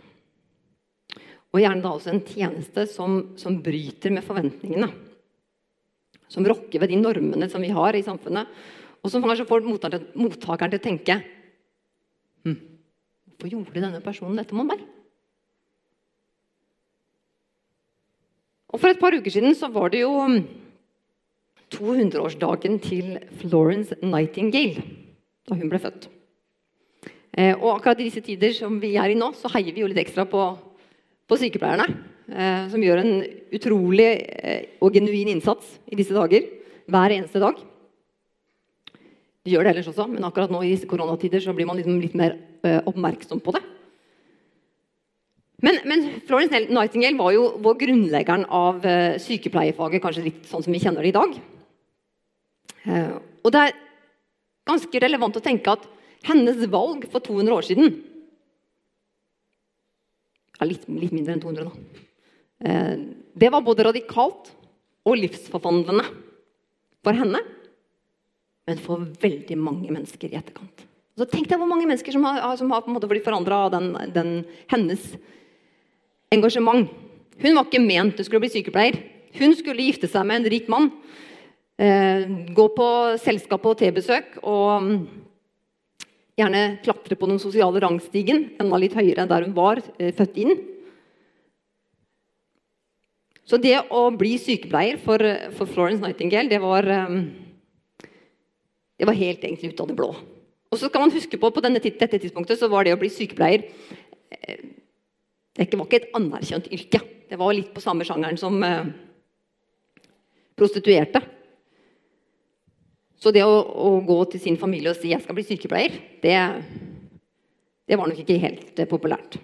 Og 1.55 1.61
gjerne 1.63 1.83
da 1.85 1.93
også 1.95 2.11
en 2.11 2.23
tjeneste 2.27 2.83
som, 2.91 3.13
som 3.39 3.61
bryter 3.63 4.11
med 4.11 4.25
forventningene. 4.27 4.89
Som 6.27 6.43
rokker 6.49 6.81
ved 6.83 6.91
de 6.91 6.99
normene 6.99 7.47
som 7.47 7.63
vi 7.63 7.71
har 7.71 7.95
i 7.95 8.03
samfunnet, 8.03 8.49
og 8.99 9.13
som 9.13 9.23
kanskje 9.23 9.45
får 9.47 9.63
mottakeren 9.63 10.73
til 10.73 10.81
å 10.81 10.83
tenke 10.83 11.15
hm, 12.43 12.57
Hvorfor 13.29 13.51
gjorde 13.51 13.83
denne 13.83 14.01
personen 14.03 14.39
dette 14.39 14.57
mot 14.57 14.67
meg? 14.67 14.81
Og 18.73 18.81
For 18.81 18.91
et 18.91 18.99
par 18.99 19.15
uker 19.15 19.31
siden 19.31 19.55
så 19.55 19.69
var 19.71 19.93
det 19.93 20.01
jo 20.01 20.11
200-årsdagen 21.75 22.79
til 22.83 23.15
Florence 23.39 23.95
Nightingale 24.03 24.83
da 25.45 25.55
hun 25.55 25.69
ble 25.69 25.79
født. 25.79 26.09
Eh, 27.37 27.53
og 27.53 27.75
akkurat 27.75 28.01
i 28.01 28.07
disse 28.07 28.23
tider 28.25 28.55
som 28.57 28.79
vi 28.81 28.95
er 28.97 29.13
i 29.13 29.19
nå, 29.19 29.29
så 29.37 29.51
heier 29.53 29.75
vi 29.75 29.83
jo 29.83 29.91
litt 29.91 30.01
ekstra 30.01 30.25
på 30.27 30.41
på 31.25 31.37
sykepleierne, 31.41 31.85
eh, 32.29 32.65
som 32.71 32.83
gjør 32.83 33.01
en 33.01 33.13
utrolig 33.55 34.09
eh, 34.21 34.75
og 34.83 34.93
genuin 34.93 35.31
innsats 35.33 35.77
i 35.89 35.97
disse 35.97 36.13
dager. 36.15 36.45
Hver 36.85 37.15
eneste 37.15 37.41
dag. 37.41 37.57
De 39.45 39.53
gjør 39.53 39.65
det 39.65 39.73
ellers 39.73 39.89
også, 39.89 40.07
men 40.09 40.25
akkurat 40.25 40.53
nå 40.53 40.61
i 40.63 40.73
disse 40.73 40.89
koronatider 40.89 41.41
så 41.41 41.53
blir 41.53 41.69
man 41.69 41.79
liksom 41.79 41.97
litt 42.01 42.17
mer 42.17 42.37
eh, 42.65 42.81
oppmerksom 42.85 43.41
på 43.45 43.55
det. 43.57 43.63
Men, 45.65 45.79
men, 45.89 46.03
Florence 46.27 46.65
Nightingale 46.69 47.17
var 47.17 47.31
jo 47.33 47.45
vår 47.63 47.77
grunnleggeren 47.79 48.43
av 48.53 48.83
sykepleierfaget, 49.23 50.01
kanskje 50.03 50.25
litt 50.27 50.49
sånn 50.49 50.61
som 50.61 50.75
vi 50.75 50.81
kjenner 50.83 51.01
det 51.01 51.09
i 51.09 51.15
dag. 51.15 51.37
Og 53.39 53.53
det 53.55 53.61
er 53.63 53.77
ganske 54.67 55.01
relevant 55.01 55.39
å 55.39 55.41
tenke 55.41 55.73
at 55.73 55.87
hennes 56.27 56.59
valg 56.69 57.07
for 57.09 57.23
200 57.23 57.55
år 57.55 57.65
siden 57.65 57.95
ja, 60.59 60.67
litt, 60.67 60.87
litt, 60.89 61.13
mindre 61.15 61.35
enn 61.35 61.43
200 61.43 61.67
nå. 61.67 61.73
Eh, 62.65 62.95
det 63.35 63.51
var 63.51 63.65
både 63.65 63.87
radikalt 63.89 64.51
og 65.05 65.19
livsforvandlende 65.19 66.05
for 67.05 67.17
henne, 67.17 67.41
men 68.65 68.81
for 68.81 69.05
veldig 69.21 69.57
mange 69.61 69.91
mennesker 69.93 70.31
i 70.31 70.39
etterkant. 70.39 70.85
Så 71.15 71.27
Tenk 71.31 71.47
deg 71.47 71.61
hvor 71.61 71.69
mange 71.69 71.87
mennesker 71.87 72.11
som 72.11 72.25
har, 72.27 72.41
som 72.59 72.71
har 72.73 73.07
blitt 73.07 73.23
forandra 73.23 73.65
av 73.67 73.75
den, 73.75 73.91
den, 74.11 74.31
hennes 74.71 75.03
engasjement. 76.33 76.89
Hun 77.39 77.55
var 77.55 77.67
ikke 77.67 77.83
ment 77.83 78.17
til 78.19 78.35
å 78.35 78.41
bli 78.43 78.51
sykepleier. 78.51 78.97
Hun 79.35 79.55
skulle 79.55 79.85
gifte 79.85 80.09
seg 80.11 80.25
med 80.27 80.41
en 80.41 80.51
rik 80.51 80.67
mann. 80.71 80.89
Eh, 81.79 82.25
gå 82.55 82.65
på 82.75 82.89
selskap 83.19 83.63
og 83.67 83.77
tebesøk 83.79 84.37
og 84.47 84.91
Gjerne 86.35 86.63
klatre 86.83 87.15
på 87.15 87.29
den 87.29 87.39
sosiale 87.39 87.79
rangstigen, 87.83 88.49
enda 88.59 88.79
litt 88.81 88.95
høyere 88.97 89.23
enn 89.23 89.31
der 89.31 89.45
hun 89.47 89.55
var 89.55 89.79
eh, 89.97 90.11
født 90.15 90.39
inn. 90.43 90.55
Så 93.45 93.59
det 93.61 93.77
å 93.93 94.07
bli 94.17 94.35
sykepleier 94.41 94.97
for, 95.01 95.21
for 95.55 95.69
Florence 95.69 96.01
Nightingale, 96.01 96.49
det 96.51 96.59
var, 96.63 96.87
eh, 96.91 98.07
det 98.99 99.07
var 99.07 99.19
helt 99.21 99.45
egentlig 99.45 99.71
ut 99.73 99.83
av 99.85 99.91
det 99.91 99.99
blå. 99.99 100.09
Og 100.73 100.81
så 100.81 100.89
skal 100.89 101.05
man 101.05 101.13
huske 101.13 101.39
på 101.39 101.51
på 101.53 101.63
denne, 101.63 101.79
dette 101.79 102.19
tidspunktet 102.19 102.59
så 102.59 102.67
var 102.71 102.83
det 102.83 102.95
å 102.95 102.99
bli 102.99 103.11
sykepleier 103.13 103.69
eh, 104.41 104.65
det 105.55 105.77
var 105.79 105.87
ikke 105.87 106.01
et 106.01 106.15
anerkjent 106.17 106.67
yrke. 106.67 106.99
Det 107.29 107.37
var 107.39 107.55
litt 107.55 107.71
på 107.71 107.83
samme 107.83 108.03
sjangeren 108.03 108.35
som 108.39 108.57
eh, 108.63 108.89
prostituerte. 110.59 111.21
Så 113.21 113.31
det 113.31 113.45
å, 113.47 113.53
å, 113.63 113.91
gå 114.05 114.17
til 114.31 114.41
sin 114.43 114.57
familie 114.59 114.91
og 114.91 114.99
si 114.99 115.11
'jeg 115.13 115.23
skal 115.23 115.35
bli 115.37 115.45
sykepleier', 115.47 115.99
det, 116.21 116.35
det 117.87 117.97
var 117.97 118.07
nok 118.07 118.19
ikke 118.19 118.41
helt 118.41 118.79
eh, 118.79 118.89
populært. 118.89 119.39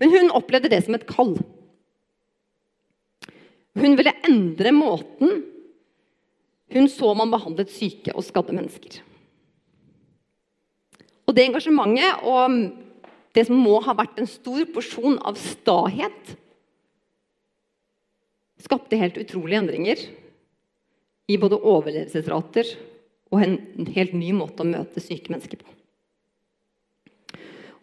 Men 0.00 0.10
hun 0.10 0.34
opplevde 0.34 0.68
det 0.68 0.82
som 0.84 0.94
et 0.94 1.06
kall. 1.06 1.36
Hun 3.78 3.94
ville 3.96 4.16
endre 4.26 4.72
måten 4.74 5.44
hun 6.68 6.88
så 6.92 7.14
man 7.16 7.30
behandlet 7.32 7.70
syke 7.72 8.12
og 8.12 8.26
skadde 8.26 8.52
mennesker. 8.52 8.98
Og 11.28 11.36
det 11.36 11.46
engasjementet 11.46 12.24
og 12.28 12.58
det 13.36 13.46
som 13.48 13.60
må 13.60 13.78
ha 13.84 13.94
vært 13.96 14.20
en 14.20 14.28
stor 14.28 14.64
porsjon 14.74 15.18
av 15.24 15.38
stahet, 15.40 16.34
skapte 18.58 18.98
helt 18.98 19.16
utrolige 19.20 19.62
endringer 19.62 20.02
i 21.28 21.36
både 21.40 21.60
overlevelsesrater 21.60 22.70
og 23.28 23.42
en 23.44 23.90
helt 23.92 24.14
ny 24.16 24.32
måte 24.36 24.64
å 24.64 24.68
møte 24.68 25.02
syke 25.04 25.32
mennesker 25.32 25.60
på. 25.60 25.74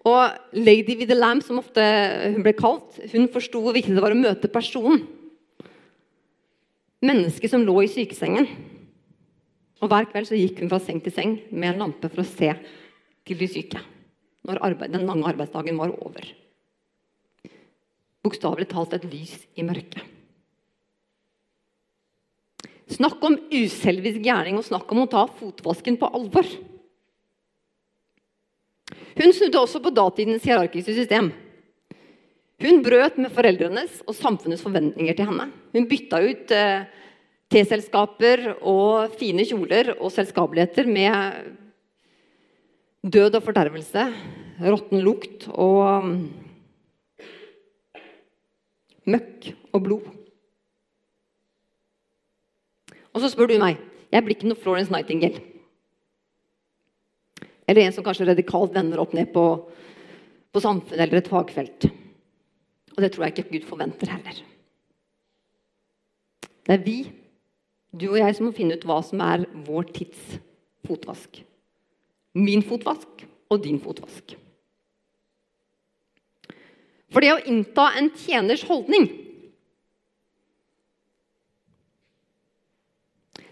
Og 0.05 0.37
Lady 0.53 0.93
with 0.99 1.09
the 1.09 1.17
Lamb, 1.17 1.41
som 1.41 1.57
ofte 1.57 1.81
hun 2.35 2.43
ble 2.45 2.53
kalt, 2.57 2.99
hun 3.09 3.29
forsto 3.33 3.61
hvor 3.61 3.73
viktig 3.73 3.95
det 3.95 4.03
var 4.03 4.13
å 4.13 4.19
møte 4.19 4.51
personen. 4.53 5.01
Mennesket 7.05 7.51
som 7.51 7.65
lå 7.65 7.79
i 7.81 7.89
sykesengen. 7.89 8.47
Og 9.81 9.89
Hver 9.91 10.07
kveld 10.09 10.29
så 10.29 10.37
gikk 10.37 10.61
hun 10.61 10.71
fra 10.71 10.79
seng 10.81 11.01
til 11.03 11.13
seng 11.13 11.35
med 11.51 11.73
en 11.73 11.85
lampe 11.85 12.09
for 12.09 12.21
å 12.21 12.27
se 12.27 12.53
til 13.25 13.41
de 13.41 13.49
syke. 13.49 13.81
Når 14.45 14.61
arbeid, 14.65 14.93
den 14.93 15.07
lange 15.09 15.25
arbeidsdagen 15.29 15.77
var 15.81 15.93
over. 15.97 16.29
Bokstavelig 18.25 18.69
talt 18.71 18.93
et 18.97 19.09
lys 19.09 19.39
i 19.57 19.65
mørket. 19.65 20.14
Snakk 22.95 23.23
om 23.27 23.35
uselvisk 23.51 24.23
gjerning 24.23 24.59
og 24.59 24.67
snakk 24.67 24.91
om 24.93 25.03
å 25.03 25.09
ta 25.11 25.25
fotvasken 25.39 25.97
på 25.99 26.09
alvor. 26.15 26.47
Hun 29.15 29.33
snudde 29.35 29.59
også 29.59 29.81
på 29.83 29.93
datidens 29.95 30.45
hierarkiske 30.47 30.95
system. 30.95 31.31
Hun 32.63 32.81
brøt 32.83 33.17
med 33.19 33.33
foreldrenes 33.35 33.99
og 34.07 34.15
samfunnets 34.15 34.63
forventninger 34.63 35.17
til 35.17 35.27
henne. 35.27 35.49
Hun 35.75 35.87
bytta 35.91 36.21
ut 36.23 36.53
eh, 36.55 36.87
teselskaper 37.51 38.47
og 38.61 39.15
fine 39.19 39.43
kjoler 39.47 39.95
og 39.97 40.13
selskapeligheter 40.15 40.87
med 40.87 41.51
død 43.05 43.37
og 43.37 43.45
fordervelse, 43.45 44.07
råtten 44.65 45.03
lukt 45.03 45.45
og 45.51 46.07
mm, 46.07 46.21
møkk 49.13 49.51
og 49.75 49.83
blod. 49.83 50.07
Og 53.15 53.23
så 53.23 53.31
spør 53.31 53.49
du 53.49 53.59
meg. 53.61 53.79
Jeg 54.11 54.23
blir 54.23 54.35
ikke 54.35 54.49
noe 54.49 54.59
Florence 54.59 54.91
Nightingale. 54.91 55.39
Eller 57.65 57.87
en 57.87 57.95
som 57.95 58.05
kanskje 58.05 58.27
radikalt 58.27 58.75
vender 58.75 59.01
opp 59.01 59.15
ned 59.17 59.31
på, 59.33 59.45
på 60.53 60.61
samfunnet 60.61 60.99
eller 60.99 61.21
et 61.21 61.31
fagfelt. 61.31 61.87
Og 62.95 63.01
det 63.03 63.11
tror 63.13 63.25
jeg 63.25 63.35
ikke 63.35 63.55
Gud 63.55 63.67
forventer 63.71 64.11
heller. 64.11 64.43
Det 66.65 66.75
er 66.75 66.85
vi, 66.85 66.99
du 67.95 68.07
og 68.11 68.19
jeg, 68.19 68.35
som 68.35 68.47
må 68.49 68.55
finne 68.55 68.77
ut 68.77 68.85
hva 68.87 68.99
som 69.05 69.21
er 69.23 69.45
vår 69.65 69.89
tids 69.95 70.21
fotvask. 70.85 71.41
Min 72.35 72.63
fotvask 72.65 73.25
og 73.49 73.61
din 73.63 73.79
fotvask. 73.81 74.35
For 77.13 77.23
det 77.23 77.31
å 77.31 77.43
innta 77.47 77.91
en 77.95 78.09
tjeners 78.19 78.65
holdning 78.67 79.07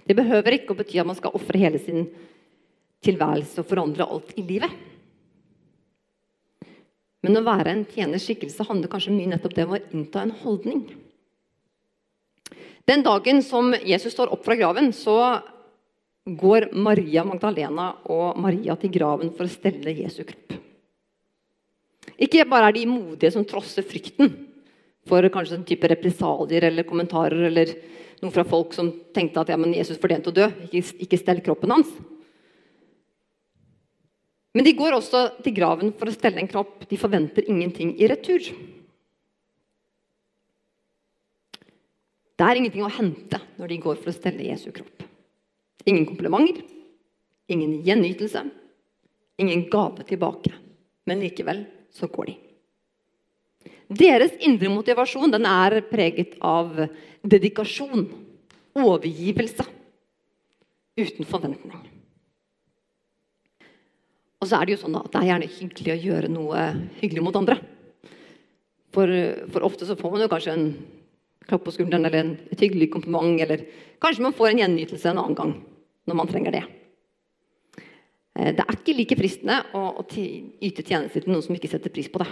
Det 0.03 0.15
behøver 0.17 0.57
ikke 0.57 0.73
å 0.73 0.79
bety 0.79 0.99
at 0.99 1.07
man 1.07 1.17
skal 1.17 1.35
ofre 1.37 1.61
hele 1.61 1.79
sin 1.81 2.07
tilværelse 3.03 3.61
og 3.63 3.69
forandre 3.69 4.07
alt 4.07 4.33
i 4.39 4.43
livet. 4.47 4.71
Men 7.23 7.39
å 7.39 7.45
være 7.45 7.71
en 7.71 7.85
tjeners 7.87 8.25
skikkelse 8.27 8.67
handler 8.67 8.91
kanskje 8.91 9.15
mye 9.15 9.31
nettopp 9.31 9.55
det 9.55 9.65
om 9.67 9.77
å 9.77 9.81
innta 9.95 10.25
en 10.25 10.35
holdning. 10.43 10.83
Den 12.83 13.03
dagen 13.05 13.39
som 13.45 13.71
Jesus 13.79 14.11
står 14.11 14.33
opp 14.35 14.43
fra 14.43 14.57
graven, 14.59 14.91
så 14.91 15.15
går 16.27 16.69
Maria 16.75 17.23
Magdalena 17.27 17.93
og 18.11 18.39
Maria 18.39 18.75
til 18.79 18.91
graven 18.91 19.31
for 19.35 19.47
å 19.47 19.51
stelle 19.51 19.95
Jesu 19.95 20.23
kropp. 20.27 20.57
Ikke 22.19 22.45
bare 22.47 22.69
er 22.69 22.77
de 22.77 22.83
modige 22.87 23.31
som 23.33 23.45
trosser 23.47 23.87
frykten 23.87 24.31
for 25.07 25.23
kanskje 25.31 25.57
en 25.59 25.65
type 25.67 25.87
represalier 25.91 26.67
eller 26.69 26.87
kommentarer 26.87 27.47
eller 27.49 27.71
noe 28.23 28.33
fra 28.33 28.45
folk 28.47 28.73
som 28.75 28.89
tenkte 29.15 29.41
at 29.43 29.51
ja, 29.51 29.59
Jesus 29.75 29.99
fortjente 30.01 30.31
å 30.31 30.35
dø, 30.35 30.47
ikke, 30.69 30.83
ikke 31.05 31.19
stell 31.19 31.41
kroppen 31.45 31.75
hans. 31.75 31.91
Men 34.53 34.67
de 34.67 34.75
går 34.77 34.95
også 34.95 35.23
til 35.43 35.55
graven 35.57 35.91
for 35.97 36.09
å 36.09 36.13
stelle 36.13 36.41
en 36.41 36.49
kropp. 36.49 36.85
De 36.89 36.99
forventer 37.01 37.47
ingenting 37.49 37.95
i 37.97 38.09
retur. 38.09 38.51
Det 42.33 42.45
er 42.45 42.59
ingenting 42.59 42.85
å 42.85 42.91
hente 42.93 43.39
når 43.57 43.73
de 43.73 43.81
går 43.81 43.97
for 44.01 44.11
å 44.11 44.15
stelle 44.15 44.45
Jesu 44.45 44.69
kropp. 44.73 45.05
Ingen 45.89 46.05
komplimenter, 46.07 46.61
ingen 47.51 47.79
gjenytelse, 47.85 48.45
ingen 49.41 49.65
gave 49.73 50.05
tilbake. 50.07 50.53
Men 51.09 51.19
likevel 51.25 51.65
så 51.93 52.07
går 52.07 52.31
de. 52.31 52.37
Deres 53.93 54.33
indre 54.41 54.71
motivasjon 54.71 55.33
den 55.33 55.45
er 55.49 55.81
preget 55.89 56.37
av 56.39 56.71
dedikasjon, 57.23 58.07
overgivelse, 58.75 59.65
uten 60.99 61.27
forventning. 61.27 61.89
Og 64.43 64.49
så 64.49 64.59
er 64.59 64.67
det 64.67 64.75
jo 64.75 64.81
sånn 64.81 64.97
at 64.99 65.07
det 65.13 65.21
er 65.21 65.29
gjerne 65.29 65.53
hyggelig 65.55 65.93
å 65.93 66.01
gjøre 66.03 66.29
noe 66.31 66.65
hyggelig 66.99 67.23
mot 67.23 67.37
andre. 67.39 67.55
For, 68.93 69.09
for 69.53 69.65
ofte 69.65 69.87
så 69.87 69.95
får 69.97 70.11
man 70.13 70.25
jo 70.25 70.31
kanskje 70.33 70.55
en 70.57 70.67
klapp 71.47 71.63
på 71.65 71.73
skulderen 71.75 72.05
eller 72.05 72.19
en, 72.19 72.33
et 72.51 72.59
hyggelig 72.59 72.89
kompliment. 72.93 73.39
Eller 73.41 73.63
kanskje 74.03 74.25
man 74.25 74.35
får 74.35 74.51
en 74.51 74.63
gjenytelse 74.63 75.13
en 75.13 75.21
annen 75.21 75.37
gang 75.39 75.55
når 76.09 76.19
man 76.19 76.29
trenger 76.29 76.57
det. 76.57 76.63
Eh, 78.35 78.51
det 78.51 78.65
er 78.65 78.75
ikke 78.75 78.97
like 78.97 79.17
fristende 79.17 79.61
å, 79.79 79.85
å 80.03 80.05
yte 80.11 80.83
tjenester 80.83 81.23
til 81.23 81.31
noen 81.31 81.45
som 81.45 81.55
ikke 81.55 81.71
setter 81.71 81.93
pris 81.93 82.11
på 82.11 82.21
det. 82.21 82.29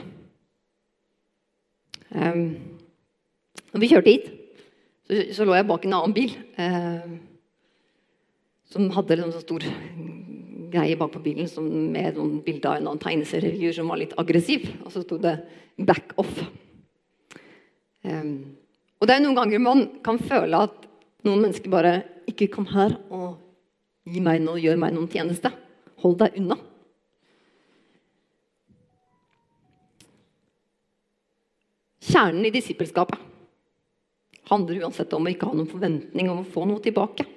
Um, 2.12 2.44
når 3.72 3.84
vi 3.86 3.88
kjørte 3.94 4.12
hit, 4.12 4.32
så, 5.12 5.44
lå 5.44 5.56
jeg 5.58 5.68
bak 5.68 5.86
en 5.86 5.94
annen 5.98 6.14
bil 6.16 6.32
eh, 6.56 7.08
som 8.72 8.88
hadde 8.96 9.18
en 9.18 9.34
sånn 9.34 9.44
stor 9.44 9.66
greie 10.72 10.96
bak 10.96 11.12
på 11.12 11.24
bilen 11.26 11.50
som, 11.52 11.66
med 11.68 12.16
noen 12.16 12.38
bilder 12.46 12.70
av 12.70 12.78
en 12.80 12.88
annen 12.94 13.02
tegneseriefigur 13.04 13.76
som 13.76 13.92
var 13.92 14.00
litt 14.00 14.16
aggressiv. 14.22 14.70
Og 14.86 14.94
så 14.94 15.04
sto 15.04 15.18
det 15.20 15.36
'back 15.76 16.16
off'. 16.16 16.46
Eh, 18.08 18.24
og 19.02 19.08
det 19.08 19.16
er 19.16 19.24
noen 19.26 19.36
ganger 19.36 19.60
man 19.60 19.88
kan 20.06 20.20
føle 20.20 20.64
at 20.64 20.88
noen 21.28 21.42
mennesker 21.44 21.70
bare 21.70 22.04
ikke 22.30 22.48
kom 22.54 22.70
her 22.72 22.96
og 23.12 23.36
gi 24.08 24.22
meg 24.24 24.40
noe, 24.42 24.62
gjør 24.62 24.80
meg 24.80 24.94
noen 24.96 25.10
tjeneste. 25.12 25.52
Hold 26.06 26.20
deg 26.24 26.38
unna. 26.40 26.56
Kjernen 32.02 32.48
i 32.48 32.54
disippelskapet 32.54 33.31
handler 34.50 34.82
uansett 34.86 35.14
om 35.14 35.28
å 35.28 35.32
ikke 35.32 35.50
ha 35.50 35.56
noen 35.56 35.70
forventning 35.70 36.32
om 36.32 36.42
å 36.42 36.50
få 36.50 36.66
noe 36.70 36.82
tilbake. 36.84 37.28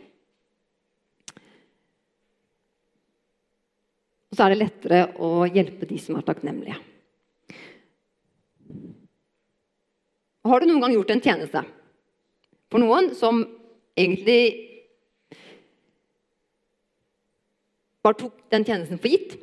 Og 4.34 4.38
så 4.38 4.46
er 4.48 4.54
det 4.54 4.62
lettere 4.64 5.00
å 5.22 5.44
hjelpe 5.46 5.86
de 5.86 5.98
som 6.02 6.16
er 6.18 6.26
takknemlige. 6.26 6.74
Har 10.44 10.60
du 10.60 10.66
noen 10.68 10.82
gang 10.82 10.94
gjort 10.96 11.12
en 11.14 11.22
tjeneste 11.24 11.62
for 12.72 12.82
noen 12.82 13.12
som 13.16 13.44
egentlig 13.96 14.40
bare 18.04 18.18
tok 18.20 18.42
den 18.52 18.66
tjenesten 18.66 18.98
for 18.98 19.14
gitt 19.14 19.38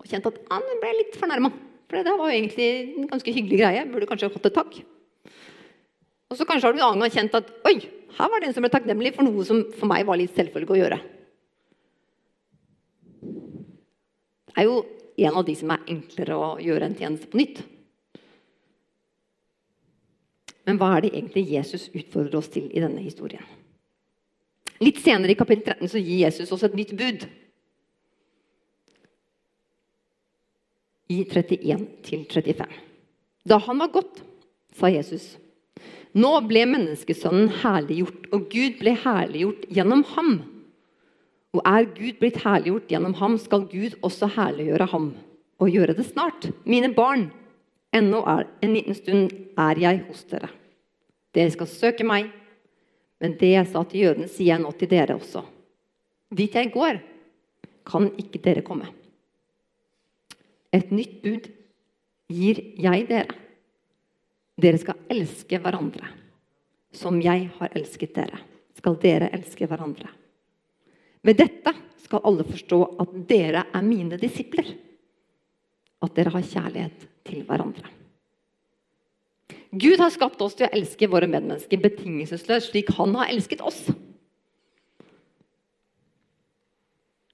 og 0.00 0.08
kjente 0.08 0.32
at 0.32 0.40
han 0.50 0.80
ble 0.80 0.94
litt 1.02 1.18
fornærma? 1.20 1.52
For 1.88 2.00
det 2.00 2.16
var 2.16 2.32
jo 2.32 2.38
egentlig 2.38 2.70
en 3.02 3.12
ganske 3.12 3.32
hyggelig 3.32 3.60
greie. 3.60 3.84
Burde 3.92 4.08
kanskje 4.08 4.32
fått 4.32 4.48
et 4.50 4.56
takk. 4.56 4.80
Og 6.28 6.36
så 6.36 6.44
kanskje 6.48 6.68
har 6.68 6.76
du 6.76 6.80
en 6.80 6.88
annen 6.90 7.06
gang 7.06 7.14
kjent 7.14 7.38
at 7.38 7.48
oi, 7.68 7.78
her 8.18 8.30
var 8.30 8.40
det 8.40 8.50
en 8.50 8.56
som 8.56 8.64
ble 8.64 8.72
takknemlig 8.72 9.14
for 9.16 9.24
noe 9.24 9.46
som 9.48 9.62
for 9.78 9.88
meg 9.90 10.04
var 10.08 10.20
litt 10.20 10.34
selvfølgelig 10.36 10.74
å 10.74 10.80
gjøre. 10.82 10.98
Det 14.48 14.64
er 14.64 14.68
jo 14.68 14.78
en 15.28 15.38
av 15.38 15.46
de 15.46 15.54
som 15.58 15.72
er 15.72 15.90
enklere 15.94 16.36
å 16.36 16.48
gjøre 16.62 16.88
en 16.88 16.96
tjeneste 16.98 17.30
på 17.30 17.40
nytt. 17.40 17.62
Men 20.68 20.76
hva 20.80 20.90
er 20.96 21.06
det 21.06 21.14
egentlig 21.14 21.46
Jesus 21.48 21.86
utfordrer 21.94 22.36
oss 22.42 22.50
til 22.52 22.66
i 22.68 22.82
denne 22.82 23.00
historien? 23.00 23.44
Litt 24.84 25.00
senere 25.02 25.32
i 25.32 25.38
kapittel 25.38 25.72
13 25.78 25.90
så 25.90 26.02
gir 26.02 26.24
Jesus 26.26 26.52
oss 26.54 26.64
et 26.66 26.76
nytt 26.76 26.92
bud. 26.98 27.24
I 31.08 31.22
31-35. 31.24 32.66
Da 33.48 33.58
han 33.64 33.80
var 33.80 33.94
gått, 33.94 34.20
sa 34.76 34.90
Jesus, 34.92 35.38
nå 36.16 36.30
ble 36.48 36.64
menneskesønnen 36.68 37.50
herliggjort, 37.62 38.28
og 38.32 38.46
Gud 38.52 38.78
ble 38.80 38.94
herliggjort 39.02 39.66
gjennom 39.72 40.04
ham. 40.14 40.32
Og 41.56 41.64
er 41.66 41.88
Gud 41.96 42.20
blitt 42.20 42.40
herliggjort 42.44 42.88
gjennom 42.92 43.16
ham, 43.20 43.36
skal 43.40 43.66
Gud 43.70 43.96
også 44.04 44.30
herliggjøre 44.36 44.88
ham. 44.92 45.10
Og 45.58 45.74
gjøre 45.74 45.96
det 45.98 46.06
snart. 46.06 46.48
Mine 46.68 46.92
barn, 46.94 47.28
ennå 47.92 48.22
en 48.28 48.74
liten 48.74 48.96
stund 48.96 49.32
er 49.58 49.80
jeg 49.80 50.04
hos 50.06 50.24
dere. 50.30 50.52
Dere 51.34 51.52
skal 51.52 51.70
søke 51.70 52.06
meg, 52.06 52.30
men 53.18 53.34
det 53.40 53.52
jeg 53.52 53.68
sa 53.72 53.82
til 53.88 54.06
jødene, 54.06 54.28
sier 54.30 54.54
jeg 54.54 54.62
nå 54.62 54.72
til 54.78 54.90
dere 54.90 55.16
også. 55.18 55.42
Dit 56.34 56.54
jeg 56.54 56.70
går, 56.72 57.00
kan 57.88 58.10
ikke 58.20 58.40
dere 58.44 58.62
komme. 58.64 58.88
Et 60.72 60.90
nytt 60.92 61.20
bud 61.24 61.48
gir 62.28 62.60
jeg 62.76 63.06
dere. 63.08 63.36
Dere 64.58 64.80
skal 64.80 64.98
elske 65.12 65.60
hverandre. 65.62 66.08
Som 66.94 67.20
jeg 67.22 67.50
har 67.58 67.74
elsket 67.76 68.14
dere, 68.16 68.40
skal 68.78 68.96
dere 69.02 69.28
elske 69.36 69.68
hverandre. 69.68 70.08
Med 71.22 71.36
dette 71.38 71.74
skal 72.02 72.24
alle 72.26 72.46
forstå 72.48 72.78
at 73.04 73.14
dere 73.28 73.66
er 73.74 73.84
mine 73.84 74.18
disipler. 74.20 74.70
At 76.02 76.14
dere 76.16 76.32
har 76.34 76.46
kjærlighet 76.46 77.06
til 77.28 77.44
hverandre. 77.46 77.92
Gud 79.68 80.00
har 80.00 80.10
skapt 80.14 80.40
oss 80.40 80.56
til 80.56 80.64
å 80.64 80.72
elske 80.72 81.08
våre 81.10 81.28
medmennesker 81.28 81.80
betingelsesløst, 81.82 82.70
slik 82.70 82.94
han 82.96 83.12
har 83.18 83.28
elsket 83.28 83.60
oss. 83.60 83.82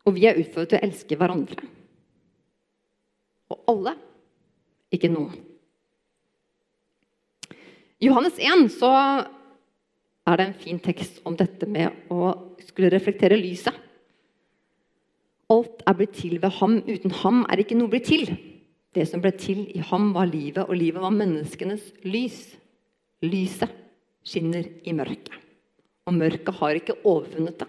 Og 0.05 0.17
vi 0.19 0.27
er 0.29 0.41
utfordret 0.41 0.75
til 0.75 0.81
å 0.81 0.89
elske 0.89 1.19
hverandre. 1.21 1.69
Og 3.55 3.71
alle, 3.71 3.95
ikke 4.93 5.13
noen. 5.13 5.54
I 8.03 8.09
Johannes 8.09 8.39
1 8.39 8.67
så 8.75 8.91
er 10.25 10.41
det 10.41 10.47
en 10.47 10.59
fin 10.59 10.81
tekst 10.83 11.21
om 11.29 11.37
dette 11.39 11.69
med 11.69 12.11
å 12.13 12.33
skulle 12.65 12.91
reflektere 12.93 13.39
lyset. 13.39 13.75
Alt 15.53 15.85
er 15.87 15.97
blitt 15.99 16.17
til 16.17 16.39
ved 16.43 16.57
ham. 16.59 16.79
Uten 16.89 17.13
ham 17.21 17.45
er 17.53 17.63
ikke 17.63 17.77
noe 17.79 17.93
blitt 17.93 18.09
til. 18.09 18.27
Det 18.95 19.07
som 19.11 19.23
ble 19.23 19.33
til 19.37 19.65
i 19.75 19.83
ham, 19.83 20.13
var 20.15 20.31
livet, 20.31 20.65
og 20.65 20.79
livet 20.79 21.03
var 21.03 21.15
menneskenes 21.15 21.91
lys. 22.07 22.41
Lyset 23.25 23.73
skinner 24.25 24.67
i 24.85 24.93
mørket, 24.97 25.33
og 26.09 26.17
mørket 26.17 26.59
har 26.59 26.79
ikke 26.79 26.97
overfunnet 27.05 27.63
det. 27.63 27.69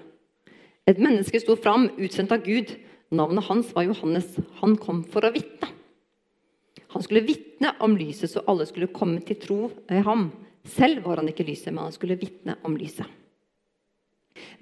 Et 0.86 1.00
menneske 1.02 1.40
sto 1.42 1.56
fram, 1.58 1.90
utsendt 1.98 2.34
av 2.36 2.44
Gud. 2.46 2.76
Navnet 3.16 3.48
hans 3.48 3.72
var 3.76 3.88
Johannes. 3.88 4.36
Han 4.62 4.76
kom 4.82 5.04
for 5.10 5.26
å 5.26 5.34
vitne. 5.34 5.75
Han 6.96 7.04
skulle 7.04 7.26
vitne 7.28 7.74
om 7.84 7.98
lyset, 8.00 8.32
så 8.32 8.44
alle 8.48 8.64
skulle 8.70 8.88
komme 8.96 9.20
til 9.28 9.36
tro 9.36 9.58
i 9.92 10.00
ham. 10.00 10.30
Selv 10.64 11.04
var 11.04 11.20
han 11.20 11.28
ikke 11.28 11.44
lyset, 11.44 11.74
men 11.74 11.90
han 11.90 11.96
skulle 11.96 12.16
vitne 12.16 12.56
om 12.64 12.78
lyset. 12.80 13.04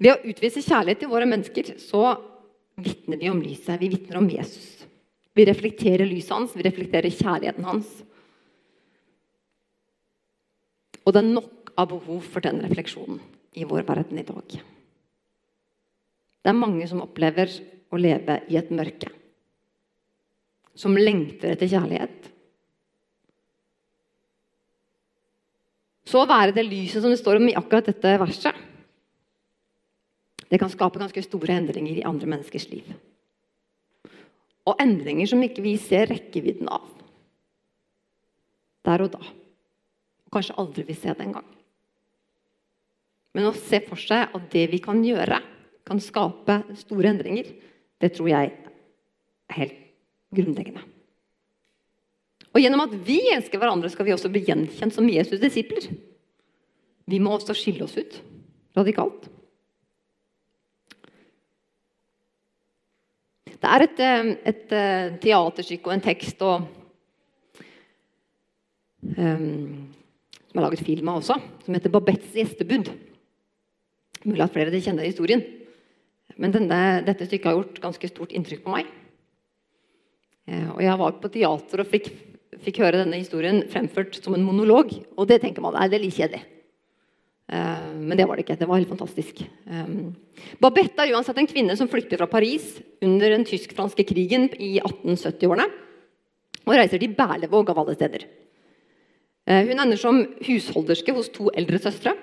Ved 0.02 0.10
å 0.10 0.32
utvise 0.32 0.62
kjærlighet 0.64 1.04
til 1.04 1.12
våre 1.12 1.28
mennesker 1.30 1.76
så 1.78 2.02
vitner 2.82 3.22
vi 3.22 3.30
om 3.30 3.38
lyset. 3.38 3.78
Vi 3.78 3.92
vitner 3.94 4.18
om 4.18 4.26
Jesus. 4.30 4.82
Vi 5.34 5.46
reflekterer 5.46 6.10
lyset 6.10 6.34
hans, 6.34 6.58
vi 6.58 6.66
reflekterer 6.66 7.14
kjærligheten 7.14 7.70
hans. 7.70 7.94
Og 11.04 11.14
det 11.14 11.22
er 11.22 11.32
nok 11.38 11.74
av 11.78 11.90
behov 11.94 12.22
for 12.34 12.42
den 12.42 12.62
refleksjonen 12.66 13.22
i 13.54 13.66
vår 13.66 13.86
verden 13.86 14.18
i 14.18 14.26
dag. 14.26 14.60
Det 16.42 16.50
er 16.50 16.64
mange 16.66 16.86
som 16.90 17.06
opplever 17.06 17.50
å 17.94 17.98
leve 17.98 18.42
i 18.50 18.58
et 18.58 18.74
mørke. 18.74 19.14
Som 20.78 20.98
lengter 20.98 21.54
etter 21.54 21.70
kjærlighet. 21.70 22.30
Så 26.04 26.20
å 26.20 26.28
være 26.28 26.54
det 26.54 26.66
lyset 26.66 27.02
som 27.02 27.12
det 27.12 27.18
står 27.20 27.40
om 27.40 27.48
i 27.48 27.56
akkurat 27.58 27.88
dette 27.88 28.18
verset, 28.20 28.54
det 30.50 30.60
kan 30.60 30.70
skape 30.70 31.00
ganske 31.00 31.22
store 31.24 31.56
endringer 31.56 31.96
i 31.98 32.04
andre 32.06 32.28
menneskers 32.30 32.68
liv. 32.70 32.90
Og 34.68 34.78
endringer 34.80 35.26
som 35.26 35.42
ikke 35.42 35.64
vi 35.64 35.74
ser 35.80 36.06
rekkevidden 36.12 36.68
av 36.70 36.84
der 38.84 39.00
og 39.00 39.14
da. 39.14 39.22
Kanskje 40.34 40.56
aldri 40.60 40.84
vil 40.86 40.98
se 40.98 41.14
det 41.14 41.24
engang. 41.24 41.46
Men 43.34 43.48
å 43.48 43.54
se 43.56 43.80
for 43.86 43.98
seg 43.98 44.34
at 44.36 44.50
det 44.52 44.66
vi 44.70 44.80
kan 44.84 45.00
gjøre, 45.02 45.40
kan 45.84 46.00
skape 46.00 46.60
store 46.80 47.10
endringer, 47.14 47.48
det 48.00 48.12
tror 48.14 48.30
jeg 48.30 48.52
er 48.52 49.56
helt 49.58 49.83
grunnleggende. 50.36 50.82
Og 52.54 52.62
gjennom 52.62 52.84
at 52.84 52.94
vi 53.06 53.18
elsker 53.34 53.58
hverandre, 53.58 53.90
skal 53.90 54.06
vi 54.06 54.14
også 54.14 54.30
bli 54.30 54.44
gjenkjent 54.46 54.94
som 54.94 55.08
Jesus' 55.10 55.42
disipler. 55.42 55.88
Vi 57.10 57.18
må 57.20 57.34
også 57.34 57.56
skille 57.58 57.84
oss 57.86 57.96
ut 57.98 58.20
radikalt. 58.78 59.26
Det 63.64 63.72
er 63.72 63.82
et, 63.82 64.00
eh, 64.00 64.30
et, 64.44 64.72
eh, 64.72 65.18
teaterstykke 65.18 65.88
og 65.88 65.94
en 65.94 66.04
tekst 66.04 66.42
og, 66.42 66.66
um, 69.16 69.94
som 70.50 70.58
er 70.58 70.60
laget 70.60 70.84
film 70.84 71.08
av 71.08 71.22
også, 71.22 71.40
som 71.64 71.74
heter 71.74 71.90
'Babettes 71.90 72.34
gjestebud'. 72.34 72.92
Mulig 74.24 74.42
at 74.42 74.52
flere 74.52 74.66
av 74.66 74.72
dere 74.72 74.82
kjenner 74.82 75.04
historien. 75.04 75.42
Men 76.36 76.52
denne, 76.52 77.04
dette 77.06 77.26
stykket 77.26 77.44
har 77.44 77.54
gjort 77.54 77.80
ganske 77.80 78.08
stort 78.08 78.32
inntrykk 78.32 78.64
på 78.64 78.70
meg. 78.70 78.86
Eh, 80.44 80.66
og 80.74 80.82
jeg 80.84 81.00
var 81.00 81.14
på 81.20 81.30
teater 81.32 81.82
og 81.82 81.88
fikk, 81.88 82.10
fikk, 82.64 82.82
høre 82.84 83.00
denne 83.02 83.20
historien 83.20 83.62
fremført 83.72 84.18
som 84.20 84.36
en 84.36 84.44
monolog. 84.44 84.92
Og 85.16 85.28
det 85.30 85.40
tenker 85.44 85.64
man 85.64 85.76
nei, 85.76 85.88
det 85.88 85.98
er 85.98 86.04
litt 86.04 86.18
kjedelig. 86.18 86.42
Eh, 87.54 87.86
men 88.00 88.18
det 88.18 88.26
var 88.28 88.36
det 88.36 88.44
ikke. 88.44 88.58
Det 88.60 88.68
var 88.68 88.80
helt 88.80 88.92
fantastisk. 88.92 89.40
Eh, 89.44 89.94
Babette 90.60 91.04
er 91.06 91.14
uansett 91.16 91.40
en 91.40 91.50
kvinne 91.50 91.76
som 91.80 91.90
flykter 91.90 92.20
fra 92.20 92.28
Paris 92.30 92.74
under 93.04 93.36
den 93.36 93.46
tysk-franske 93.48 94.06
krigen 94.08 94.50
i 94.58 94.76
1870-årene. 94.82 95.68
Og 96.64 96.76
reiser 96.76 97.00
til 97.00 97.16
Berlevåg 97.16 97.72
av 97.72 97.82
alle 97.82 97.96
steder. 97.96 98.22
Hun 99.44 99.76
ender 99.76 99.98
som 100.00 100.22
husholderske 100.46 101.12
hos 101.12 101.26
to 101.28 101.50
eldre 101.52 101.76
søstre. 101.76 102.14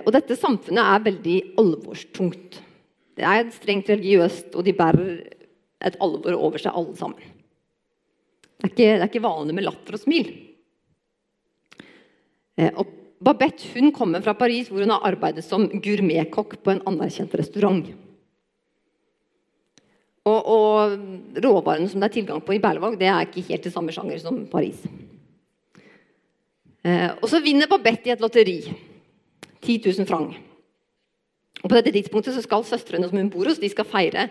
Og 0.00 0.08
dette 0.10 0.34
samfunnet 0.34 0.82
er 0.82 1.04
veldig 1.04 1.36
alvorstungt. 1.62 2.58
Det 3.14 3.22
er 3.22 3.52
strengt 3.54 3.92
religiøst, 3.92 4.50
og 4.58 4.66
de 4.66 4.74
bærer 4.74 5.37
et 5.84 5.98
alvor 6.02 6.36
over 6.36 6.62
seg 6.62 6.74
alle 6.74 6.96
sammen. 6.98 7.34
Det 8.58 8.66
er 8.66 8.72
ikke, 8.72 8.86
det 8.86 9.02
er 9.04 9.10
ikke 9.10 9.26
vanlig 9.26 9.54
med 9.54 9.66
latter 9.68 9.94
og 9.94 10.02
smil. 10.02 10.30
Eh, 12.58 12.72
og 12.74 12.94
Babette 13.22 13.70
hun 13.74 13.92
kommer 13.94 14.22
fra 14.22 14.34
Paris, 14.38 14.68
hvor 14.70 14.82
hun 14.82 14.94
har 14.94 15.06
arbeidet 15.06 15.44
som 15.46 15.66
gourmetkokk 15.70 16.58
på 16.62 16.74
en 16.74 16.82
anerkjent 16.90 17.34
restaurant. 17.38 17.86
Og, 20.28 20.50
og 20.52 21.38
råvarene 21.42 21.88
som 21.90 22.02
det 22.02 22.10
er 22.10 22.16
tilgang 22.18 22.42
på 22.44 22.56
i 22.56 22.62
Berlevåg, 22.62 22.98
det 23.00 23.08
er 23.10 23.26
ikke 23.26 23.46
helt 23.48 23.66
i 23.66 23.72
samme 23.74 23.94
sjanger 23.94 24.20
som 24.22 24.42
Paris. 24.50 24.82
Eh, 26.82 27.10
og 27.14 27.26
så 27.30 27.40
vinner 27.42 27.70
Babette 27.70 28.10
i 28.10 28.14
et 28.14 28.22
lotteri. 28.22 28.60
10 29.58 29.80
000 29.86 30.06
franc. 30.06 30.36
Og 31.58 31.66
På 31.66 31.74
dette 31.74 31.90
tidspunktet 31.94 32.36
så 32.36 32.42
skal 32.44 32.66
søstrene 32.66 33.08
som 33.08 33.18
hun 33.18 33.30
bor 33.32 33.48
hos, 33.50 33.58
de 33.58 33.70
skal 33.70 33.88
feire 33.88 34.28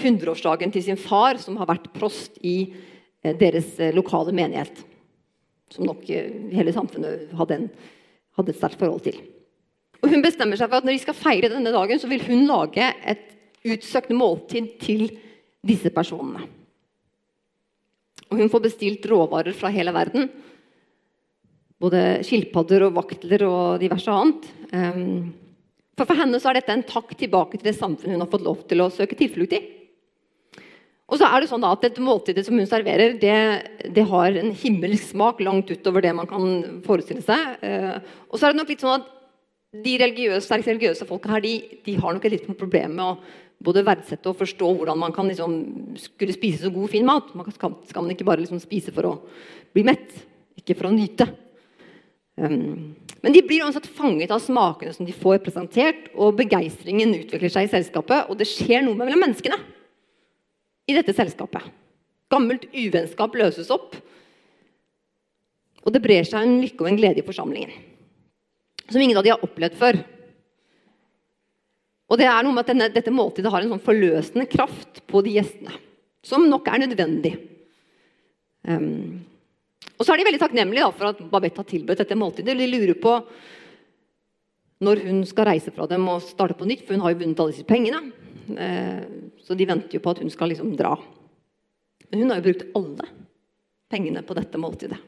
100-årsdagen 0.00 0.72
til 0.74 0.84
sin 0.84 1.00
far, 1.00 1.38
som 1.42 1.58
har 1.60 1.68
vært 1.70 1.90
prost 1.94 2.40
i 2.42 2.72
eh, 3.22 3.36
deres 3.36 3.76
eh, 3.78 3.94
lokale 3.96 4.34
menighet 4.36 4.86
som 5.74 5.86
nok 5.86 6.06
eh, 6.10 6.30
hele 6.54 6.74
samfunnet 6.74 7.30
hadde, 7.38 7.58
en, 7.58 7.66
hadde 8.38 8.52
et 8.52 8.58
sterkt 8.58 8.80
forhold 8.80 9.04
til. 9.06 9.18
Og 10.00 10.10
Hun 10.12 10.24
bestemmer 10.24 10.58
seg 10.58 10.70
for 10.70 10.80
at 10.80 10.86
når 10.86 10.96
de 10.96 11.02
skal 11.02 11.18
feire 11.18 11.50
denne 11.52 11.72
dagen, 11.74 12.00
så 12.00 12.08
vil 12.10 12.24
hun 12.26 12.46
lage 12.48 12.86
et 13.08 13.26
utsøkt 13.68 14.14
måltid 14.16 14.72
til 14.80 15.10
disse 15.66 15.92
personene. 15.92 16.46
Og 18.30 18.38
Hun 18.40 18.50
får 18.50 18.64
bestilt 18.64 19.06
råvarer 19.10 19.54
fra 19.56 19.72
hele 19.74 19.92
verden. 19.94 20.30
Både 21.80 22.22
skilpadder 22.26 22.86
og 22.86 22.96
vaktler 22.96 23.44
og 23.46 23.82
diverse 23.82 24.12
annet. 24.12 24.48
Ehm, 24.76 25.32
for 25.98 26.08
For 26.08 26.16
henne 26.16 26.38
så 26.40 26.50
er 26.50 26.60
dette 26.60 26.72
en 26.72 26.86
takk 26.86 27.12
tilbake 27.18 27.58
til 27.58 27.68
det 27.68 27.76
samfunnet 27.76 28.16
hun 28.16 28.24
har 28.24 28.30
fått 28.32 28.46
lov 28.46 28.62
til 28.68 28.80
å 28.80 28.92
søke 28.92 29.18
tilflukt 29.18 29.56
i. 29.58 29.60
Og 31.10 31.18
så 31.18 31.26
er 31.26 31.42
det 31.42 31.50
sånn 31.50 31.66
at 31.66 31.82
Dette 31.82 32.02
måltidet 32.04 32.44
som 32.46 32.58
hun 32.58 32.68
serverer, 32.70 33.16
det, 33.18 33.36
det 33.96 34.06
har 34.06 34.36
en 34.38 34.52
himmelsk 34.54 35.10
smak 35.10 35.42
langt 35.42 35.70
utover 35.72 36.04
det 36.04 36.14
man 36.14 36.28
kan 36.30 36.80
forestille 36.86 37.24
seg. 37.26 37.56
Eh, 37.66 37.96
og 38.30 38.38
så 38.38 38.46
er 38.46 38.54
det 38.54 38.60
nok 38.60 38.70
litt 38.70 38.84
sånn 38.84 39.00
at 39.00 39.16
De 39.70 39.92
religiøse, 40.02 40.42
sterkt 40.42 40.66
religiøse 40.66 41.06
folka 41.06 41.30
her, 41.30 41.44
de, 41.44 41.52
de, 41.86 41.92
har 41.94 42.14
nok 42.14 42.24
et 42.26 42.32
lite 42.34 42.54
problem 42.58 42.96
med 42.98 43.04
å 43.04 43.12
både 43.62 43.84
verdsette 43.86 44.26
og 44.26 44.40
forstå 44.40 44.66
hvordan 44.80 44.98
man 44.98 45.12
kan 45.14 45.28
liksom, 45.30 45.52
skulle 46.00 46.34
spise 46.34 46.64
så 46.64 46.72
god, 46.74 46.88
fin 46.90 47.06
mat. 47.06 47.28
Man 47.38 47.46
skal, 47.54 47.76
skal 47.86 48.02
man 48.02 48.10
ikke 48.16 48.26
bare 48.26 48.42
liksom 48.42 48.58
spise 48.58 48.90
for 48.96 49.06
å 49.06 49.12
bli 49.76 49.84
mett, 49.86 50.10
ikke 50.58 50.74
for 50.74 50.88
å 50.88 50.94
nyte. 50.94 51.28
Um, 52.40 52.96
men 53.22 53.36
de 53.36 53.44
blir 53.46 53.62
uansett 53.62 53.86
fanget 53.94 54.32
av 54.34 54.42
smakene 54.42 54.96
som 54.96 55.06
de 55.06 55.14
får 55.14 55.38
presentert, 55.44 56.08
og 56.16 56.40
begeistringen 56.40 57.14
utvikler 57.20 57.52
seg 57.54 57.68
i 57.68 57.74
selskapet, 57.76 58.26
og 58.26 58.40
det 58.40 58.50
skjer 58.50 58.82
noe 58.82 58.98
mellom 58.98 59.22
menneskene 59.22 59.60
i 60.90 60.96
dette 60.96 61.14
selskapet. 61.16 61.64
Gammelt 62.30 62.66
uvennskap 62.70 63.34
løses 63.38 63.70
opp, 63.74 63.96
og 65.80 65.94
det 65.94 66.02
brer 66.04 66.26
seg 66.28 66.44
en 66.44 66.58
lykke 66.60 66.84
og 66.84 66.90
en 66.90 66.98
glede 66.98 67.22
i 67.22 67.26
forsamlingen. 67.26 67.72
Som 68.90 69.00
ingen 69.00 69.16
av 69.16 69.24
de 69.24 69.32
har 69.32 69.44
opplevd 69.44 69.78
før. 69.80 70.00
Og 72.10 72.18
det 72.18 72.26
er 72.26 72.42
noe 72.44 72.52
med 72.52 72.64
at 72.64 72.72
denne, 72.72 72.90
Dette 72.92 73.14
måltidet 73.14 73.52
har 73.52 73.64
en 73.64 73.72
sånn 73.72 73.84
forløsende 73.84 74.48
kraft 74.50 75.00
på 75.08 75.22
de 75.24 75.36
gjestene, 75.38 75.72
som 76.26 76.44
nok 76.50 76.68
er 76.68 76.82
nødvendig. 76.82 77.32
Um, 78.66 79.22
og 79.96 80.04
så 80.04 80.12
er 80.12 80.20
de 80.20 80.26
veldig 80.26 80.40
takknemlige 80.42 80.90
for 80.96 81.12
at 81.12 81.22
Babette 81.32 81.62
har 81.62 81.68
tilbudt 81.70 82.02
dette 82.02 82.18
måltidet. 82.18 82.56
De 82.58 82.68
lurer 82.68 82.98
på 83.00 83.14
når 84.84 85.02
hun 85.04 85.20
skal 85.28 85.48
reise 85.50 85.72
fra 85.76 85.86
dem 85.88 86.06
og 86.08 86.24
starte 86.24 86.56
på 86.56 86.68
nytt, 86.68 86.86
for 86.86 86.96
hun 86.96 87.04
har 87.04 87.14
jo 87.14 87.20
vunnet 87.20 87.40
alle 87.40 87.54
disse 87.54 87.68
pengene. 87.68 88.00
Eh, 88.58 89.02
så 89.44 89.56
de 89.56 89.68
venter 89.68 89.98
jo 89.98 90.02
på 90.04 90.14
at 90.14 90.22
hun 90.22 90.32
skal 90.32 90.52
liksom 90.52 90.74
dra. 90.78 90.94
Men 92.10 92.22
hun 92.24 92.32
har 92.32 92.40
jo 92.40 92.48
brukt 92.48 92.66
alle 92.78 93.08
pengene 93.90 94.22
på 94.26 94.36
dette 94.38 94.60
måltidet. 94.60 94.98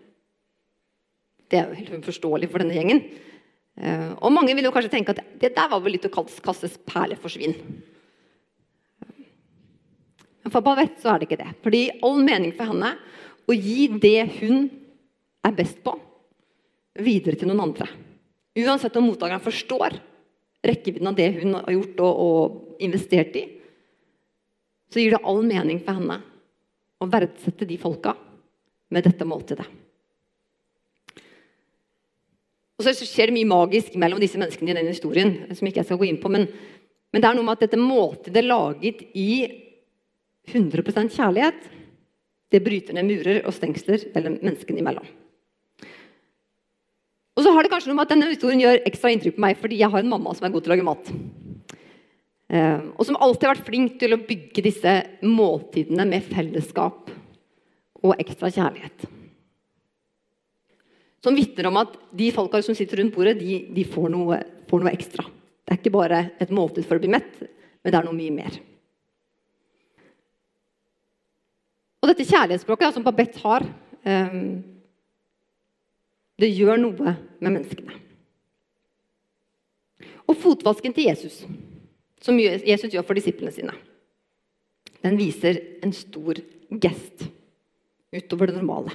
Det 1.50 1.60
er 1.60 1.68
jo 1.68 1.78
helt 1.80 2.02
uforståelig 2.02 2.48
for 2.50 2.62
denne 2.62 2.76
gjengen. 2.76 3.02
Eh, 3.76 4.12
og 4.18 4.34
mange 4.34 4.54
vil 4.56 4.66
jo 4.66 4.74
kanskje 4.74 4.92
tenke 4.94 5.14
at 5.14 5.24
det 5.40 5.54
der 5.56 5.70
var 5.70 5.82
vel 5.84 5.96
litt 5.96 6.08
å 6.08 6.12
kastes 6.12 6.78
perleforsvinn. 6.88 7.56
Men 10.42 10.50
for 10.54 10.64
Bavette 10.64 11.02
så 11.02 11.12
er 11.12 11.20
det 11.20 11.28
ikke 11.28 11.42
det. 11.42 11.50
Fordi 11.64 11.82
all 12.02 12.22
mening 12.24 12.54
for 12.56 12.72
henne 12.72 12.94
å 13.46 13.56
gi 13.56 13.88
det 14.00 14.26
hun 14.40 14.66
er 15.42 15.54
best 15.56 15.82
på, 15.84 15.94
videre 17.02 17.38
til 17.38 17.50
noen 17.50 17.64
andre. 17.68 17.88
Uansett 18.58 18.96
om 18.98 19.06
mottakeren 19.08 19.42
forstår 19.42 19.96
rekkevidden 20.66 21.10
av 21.10 21.16
det 21.18 21.28
hun 21.40 21.56
har 21.58 21.72
gjort 21.74 22.02
og, 22.04 22.22
og 22.26 22.82
investert 22.84 23.36
i, 23.38 23.46
så 24.92 25.00
gir 25.00 25.16
det 25.16 25.24
all 25.24 25.40
mening 25.46 25.80
for 25.82 25.98
henne 25.98 26.18
å 27.02 27.08
verdsette 27.10 27.66
de 27.66 27.78
folka 27.80 28.14
med 28.92 29.08
dette 29.08 29.26
måltidet. 29.26 29.64
Og 32.78 32.86
så 32.86 33.06
skjer 33.06 33.30
det 33.30 33.36
mye 33.36 33.48
magisk 33.48 33.94
mellom 34.00 34.20
disse 34.20 34.38
menneskene 34.40 34.72
i 34.72 34.78
den 34.80 34.90
historien. 34.90 35.34
som 35.54 35.66
ikke 35.66 35.80
jeg 35.80 35.88
skal 35.88 36.00
gå 36.00 36.08
inn 36.10 36.20
på, 36.22 36.30
men 36.32 36.48
Men 37.12 37.20
det 37.20 37.28
er 37.28 37.36
noe 37.36 37.44
med 37.44 37.58
at 37.58 37.64
dette 37.66 37.76
måltidet 37.76 38.44
laget 38.46 39.02
i 39.12 39.44
100% 40.48 41.12
kjærlighet, 41.12 41.58
det 42.48 42.64
bryter 42.64 42.96
ned 42.96 43.04
murer 43.04 43.42
og 43.44 43.52
stengsler 43.52 44.06
mellom 44.14 44.38
menneskene 44.40 44.80
imellom. 44.80 45.04
Og 47.32 47.44
så 47.44 47.52
har 47.54 47.64
det 47.64 47.72
kanskje 47.72 47.90
noe 47.90 47.98
med 47.98 48.06
at 48.06 48.12
Denne 48.12 48.28
historien 48.32 48.60
gjør 48.60 48.82
ekstra 48.88 49.12
inntrykk 49.12 49.38
på 49.38 49.44
meg 49.46 49.60
fordi 49.60 49.80
jeg 49.80 49.92
har 49.92 50.04
en 50.04 50.12
mamma 50.12 50.34
som 50.36 50.46
er 50.46 50.52
god 50.52 50.64
til 50.64 50.72
å 50.72 50.74
lage 50.74 50.86
mat. 50.88 51.12
Eh, 52.52 52.80
og 52.92 53.06
som 53.08 53.16
alltid 53.16 53.48
har 53.48 53.56
vært 53.56 53.68
flink 53.70 53.96
til 54.00 54.12
å 54.12 54.20
bygge 54.20 54.64
disse 54.66 54.94
måltidene 55.24 56.04
med 56.08 56.26
fellesskap 56.28 57.08
og 58.02 58.18
ekstra 58.20 58.50
kjærlighet. 58.52 59.06
Som 61.22 61.38
vitner 61.38 61.70
om 61.70 61.78
at 61.80 61.94
de 62.18 62.28
folka 62.34 62.60
som 62.66 62.76
sitter 62.76 63.00
rundt 63.00 63.14
bordet, 63.14 63.38
de, 63.38 63.62
de 63.72 63.86
får, 63.88 64.10
noe, 64.12 64.40
får 64.68 64.82
noe 64.82 64.92
ekstra. 64.92 65.24
Det 65.62 65.72
er 65.72 65.80
ikke 65.80 65.94
bare 65.94 66.20
et 66.42 66.52
måltid 66.52 66.84
for 66.84 66.98
å 66.98 67.02
bli 67.02 67.12
mett, 67.14 67.30
men 67.40 67.94
det 67.94 67.96
er 67.96 68.08
noe 68.08 68.18
mye 68.18 68.34
mer. 68.34 68.58
Og 72.02 72.10
dette 72.10 72.26
kjærlighetsspråket 72.26 72.98
som 72.98 73.06
Babette 73.06 73.40
har, 73.44 73.64
eh, 74.02 74.36
det 76.42 76.50
gjør 76.50 76.80
noe 76.80 77.14
med 77.14 77.46
menneskene. 77.46 77.98
Og 80.26 80.38
fotvasken 80.38 80.94
til 80.96 81.06
Jesus, 81.10 81.42
som 82.22 82.38
Jesus 82.38 82.90
gjør 82.90 83.06
for 83.06 83.18
disiplene 83.18 83.54
sine, 83.54 83.74
den 85.02 85.18
viser 85.18 85.58
en 85.82 85.94
stor 85.94 86.38
gest 86.82 87.26
utover 88.12 88.50
det 88.50 88.58
normale. 88.58 88.94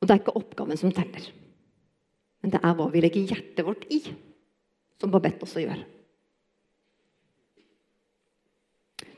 Og 0.00 0.08
det 0.08 0.14
er 0.14 0.22
ikke 0.22 0.38
oppgaven 0.38 0.80
som 0.80 0.94
teller, 0.94 1.26
men 2.40 2.54
det 2.54 2.62
er 2.64 2.76
hva 2.76 2.88
vi 2.92 3.02
legger 3.04 3.34
hjertet 3.34 3.66
vårt 3.66 3.84
i, 3.92 4.00
som 5.00 5.12
Babette 5.12 5.44
også 5.46 5.64
gjør. 5.64 5.82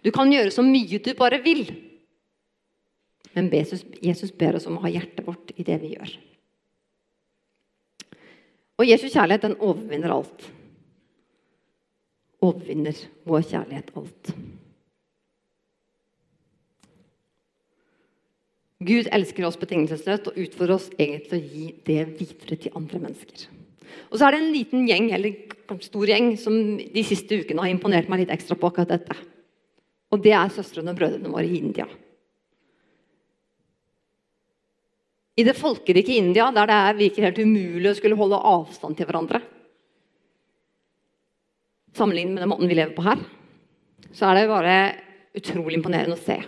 Du 0.03 0.11
kan 0.15 0.31
gjøre 0.33 0.51
så 0.51 0.65
mye 0.67 0.99
du 0.99 1.13
bare 1.19 1.39
vil. 1.45 1.67
Men 3.33 3.49
Jesus, 3.53 4.33
ber 4.37 4.59
oss 4.59 4.69
om 4.69 4.77
å 4.77 4.85
ha 4.85 4.93
hjertet 4.93 5.25
vårt 5.27 5.55
i 5.57 5.65
det 5.67 5.79
vi 5.83 5.95
gjør. 5.95 6.17
Og 8.81 8.89
Jesus 8.89 9.15
kjærlighet 9.15 9.47
den 9.47 9.61
overvinner 9.63 10.13
alt. 10.13 10.49
Overvinner 12.43 12.99
vår 13.29 13.47
kjærlighet 13.47 13.93
alt. 13.97 14.33
Gud 18.83 19.09
elsker 19.15 19.47
oss 19.47 19.59
betingelsesløst 19.61 20.31
og 20.31 20.39
utfordrer 20.43 20.75
oss 20.75 20.89
egentlig 20.97 21.29
til 21.29 21.39
å 21.39 21.51
gi 21.53 21.67
det 21.87 22.01
videre 22.19 22.59
til 22.59 22.79
andre 22.79 23.03
mennesker. 23.05 23.45
Og 24.11 24.19
så 24.19 24.27
er 24.27 24.35
det 24.35 24.41
en 24.43 24.55
liten 24.55 24.89
gjeng 24.89 25.11
eller 25.15 25.79
stor 25.85 26.11
gjeng 26.11 26.33
som 26.41 26.57
de 26.81 27.05
siste 27.07 27.39
ukene 27.39 27.63
har 27.63 27.73
imponert 27.73 28.11
meg 28.11 28.25
litt 28.25 28.33
ekstra 28.35 28.57
på 28.59 28.73
akkurat 28.73 28.91
dette. 28.97 29.17
Og 30.13 30.21
det 30.25 30.35
er 30.37 30.53
søstrene 30.53 30.93
og 30.93 30.99
brødrene 30.99 31.31
våre 31.33 31.47
i 31.47 31.61
India. 31.61 31.87
I 35.37 35.45
det 35.45 35.57
folkerike 35.57 36.17
India, 36.19 36.51
der 36.53 36.69
det 36.69 36.77
er 36.77 36.99
virker 36.99 37.27
helt 37.29 37.41
umulig 37.41 37.91
å 37.91 37.97
skulle 37.97 38.19
holde 38.19 38.41
avstand 38.53 38.99
til 38.99 39.09
hverandre 39.09 39.41
Sammenlignet 41.93 42.35
med 42.35 42.43
den 42.43 42.49
måten 42.49 42.71
vi 42.71 42.77
lever 42.79 42.95
på 42.97 43.05
her, 43.05 43.21
så 44.17 44.31
er 44.31 44.39
det 44.39 44.49
bare 44.49 44.77
utrolig 45.37 45.77
imponerende 45.77 46.17
å 46.17 46.23
se. 46.23 46.39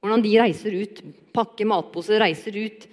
Hvordan 0.00 0.22
de 0.24 0.30
reiser 0.40 0.78
ut, 0.80 1.02
pakker 1.36 1.68
matposer, 1.68 2.22
reiser 2.22 2.56
ut 2.56 2.86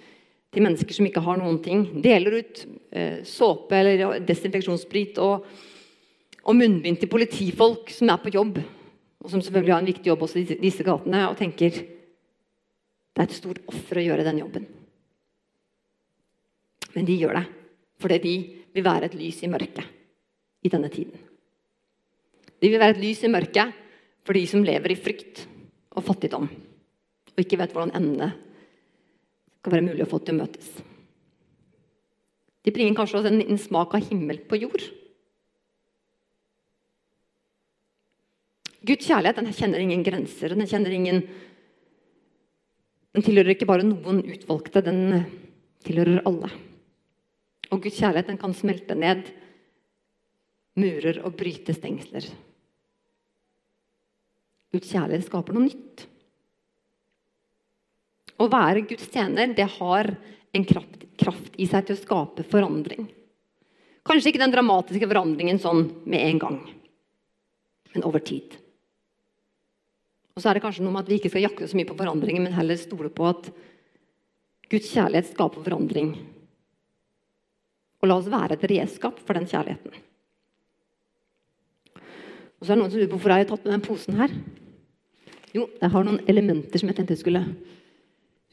til 0.52 0.66
mennesker 0.66 0.92
som 0.98 1.08
ikke 1.08 1.22
har 1.24 1.40
noen 1.40 1.56
ting. 1.64 1.86
Deler 2.04 2.36
ut 2.42 2.60
eh, 2.92 3.24
såpe 3.24 3.80
eller 3.80 4.20
desinfeksjonssprit 4.28 5.22
og, 5.24 5.48
og 6.44 6.60
munnbind 6.60 7.00
til 7.00 7.12
politifolk 7.16 7.88
som 7.96 8.12
er 8.12 8.20
på 8.20 8.34
jobb 8.36 8.60
og 9.24 9.32
som 9.32 9.40
selvfølgelig 9.40 9.72
har 9.72 9.80
en 9.80 9.88
viktig 9.88 10.10
jobb 10.10 10.22
også 10.26 10.40
i 10.42 10.56
disse 10.60 10.84
gatene, 10.84 11.24
og 11.30 11.38
tenker 11.40 11.72
det 11.72 13.22
er 13.22 13.24
et 13.24 13.36
stort 13.38 13.62
offer 13.70 14.00
å 14.00 14.04
gjøre 14.04 14.26
den 14.26 14.42
jobben. 14.42 14.66
Men 16.94 17.08
de 17.08 17.18
gjør 17.18 17.40
det 17.40 17.46
fordi 18.02 18.18
de 18.20 18.34
vil 18.74 18.84
være 18.84 19.08
et 19.08 19.14
lys 19.16 19.38
i 19.46 19.48
mørket 19.48 19.86
i 20.66 20.70
denne 20.72 20.90
tiden. 20.92 21.14
De 22.60 22.70
vil 22.70 22.80
være 22.80 22.96
et 22.96 23.02
lys 23.04 23.22
i 23.24 23.30
mørket 23.30 23.76
for 24.26 24.36
de 24.36 24.42
som 24.50 24.64
lever 24.66 24.92
i 24.92 24.98
frykt 24.98 25.44
og 25.94 26.04
fattigdom, 26.04 26.48
og 26.48 27.40
ikke 27.40 27.58
vet 27.60 27.72
hvordan 27.74 27.94
endene 27.96 28.32
skal 29.60 29.76
være 29.76 29.86
mulig 29.86 30.04
å 30.04 30.10
få 30.10 30.20
til 30.20 30.34
å 30.36 30.42
møtes. 30.42 30.68
De 32.64 32.72
bringer 32.72 32.96
kanskje 32.98 33.20
også 33.20 33.30
en 33.30 33.40
liten 33.40 33.60
smak 33.60 33.94
av 33.96 34.04
himmel 34.08 34.42
på 34.48 34.58
jord. 34.60 34.84
Guds 38.84 39.08
kjærlighet 39.08 39.40
den 39.40 39.56
kjenner 39.56 39.80
ingen 39.80 40.04
grenser. 40.04 40.52
Den 40.52 40.68
kjenner 40.68 40.92
ingen 40.92 41.24
Den 43.14 43.22
tilhører 43.22 43.52
ikke 43.52 43.68
bare 43.70 43.84
noen 43.86 44.24
utvalgte, 44.26 44.80
den 44.82 45.20
tilhører 45.86 46.24
alle. 46.26 46.48
Og 47.72 47.80
Guds 47.80 47.98
kjærlighet 48.00 48.32
den 48.32 48.40
kan 48.40 48.54
smelte 48.56 48.96
ned 48.98 49.28
murer 50.80 51.20
og 51.24 51.36
bryte 51.38 51.74
stengsler. 51.76 52.26
Guds 54.74 54.90
kjærlighet 54.90 55.28
skaper 55.28 55.54
noe 55.54 55.68
nytt. 55.68 56.06
Å 58.42 58.48
være 58.50 58.82
Guds 58.88 59.06
tjener 59.12 59.54
det 59.54 59.68
har 59.76 60.10
en 60.54 60.66
kraft, 60.66 61.04
kraft 61.20 61.54
i 61.62 61.68
seg 61.70 61.86
til 61.86 61.96
å 61.96 62.02
skape 62.02 62.46
forandring. 62.50 63.06
Kanskje 64.04 64.32
ikke 64.32 64.42
den 64.42 64.52
dramatiske 64.52 65.08
forandringen 65.08 65.60
sånn 65.62 65.86
med 66.04 66.26
en 66.26 66.40
gang, 66.42 66.58
men 67.94 68.04
over 68.04 68.20
tid. 68.20 68.58
Og 70.34 70.42
så 70.42 70.50
er 70.50 70.58
det 70.58 70.64
kanskje 70.64 70.82
noe 70.84 70.96
med 70.96 71.06
at 71.06 71.12
vi 71.12 71.20
ikke 71.20 71.30
skal 71.30 71.46
jakte 71.46 71.68
så 71.70 71.78
mye 71.78 71.88
på 71.88 71.96
forandringer, 71.96 72.42
men 72.42 72.56
heller 72.56 72.78
stole 72.80 73.08
på 73.14 73.28
at 73.30 73.48
Guds 74.72 74.90
kjærlighet 74.90 75.30
skaper 75.30 75.62
forandring. 75.62 76.16
Og 78.04 78.10
la 78.10 78.18
oss 78.20 78.28
være 78.28 78.58
et 78.58 78.66
redskap 78.68 79.16
for 79.24 79.32
den 79.32 79.48
kjærligheten. 79.48 79.94
Og 82.60 82.66
så 82.66 82.74
er 82.74 82.76
det 82.76 82.82
noen 82.82 82.90
som 82.92 83.00
lurer 83.00 83.08
på 83.08 83.16
hvorfor 83.16 83.32
jeg 83.32 83.44
har 83.46 83.48
tatt 83.48 83.64
med 83.64 83.72
den 83.72 83.84
posen 83.86 84.18
her. 84.18 84.34
Jo, 85.56 85.64
jeg 85.80 85.92
har 85.94 86.04
noen 86.04 86.20
elementer 86.28 86.82
som 86.82 86.90
jeg 86.90 86.98
tenkte 86.98 87.16
jeg 87.16 87.22
skulle, 87.22 87.40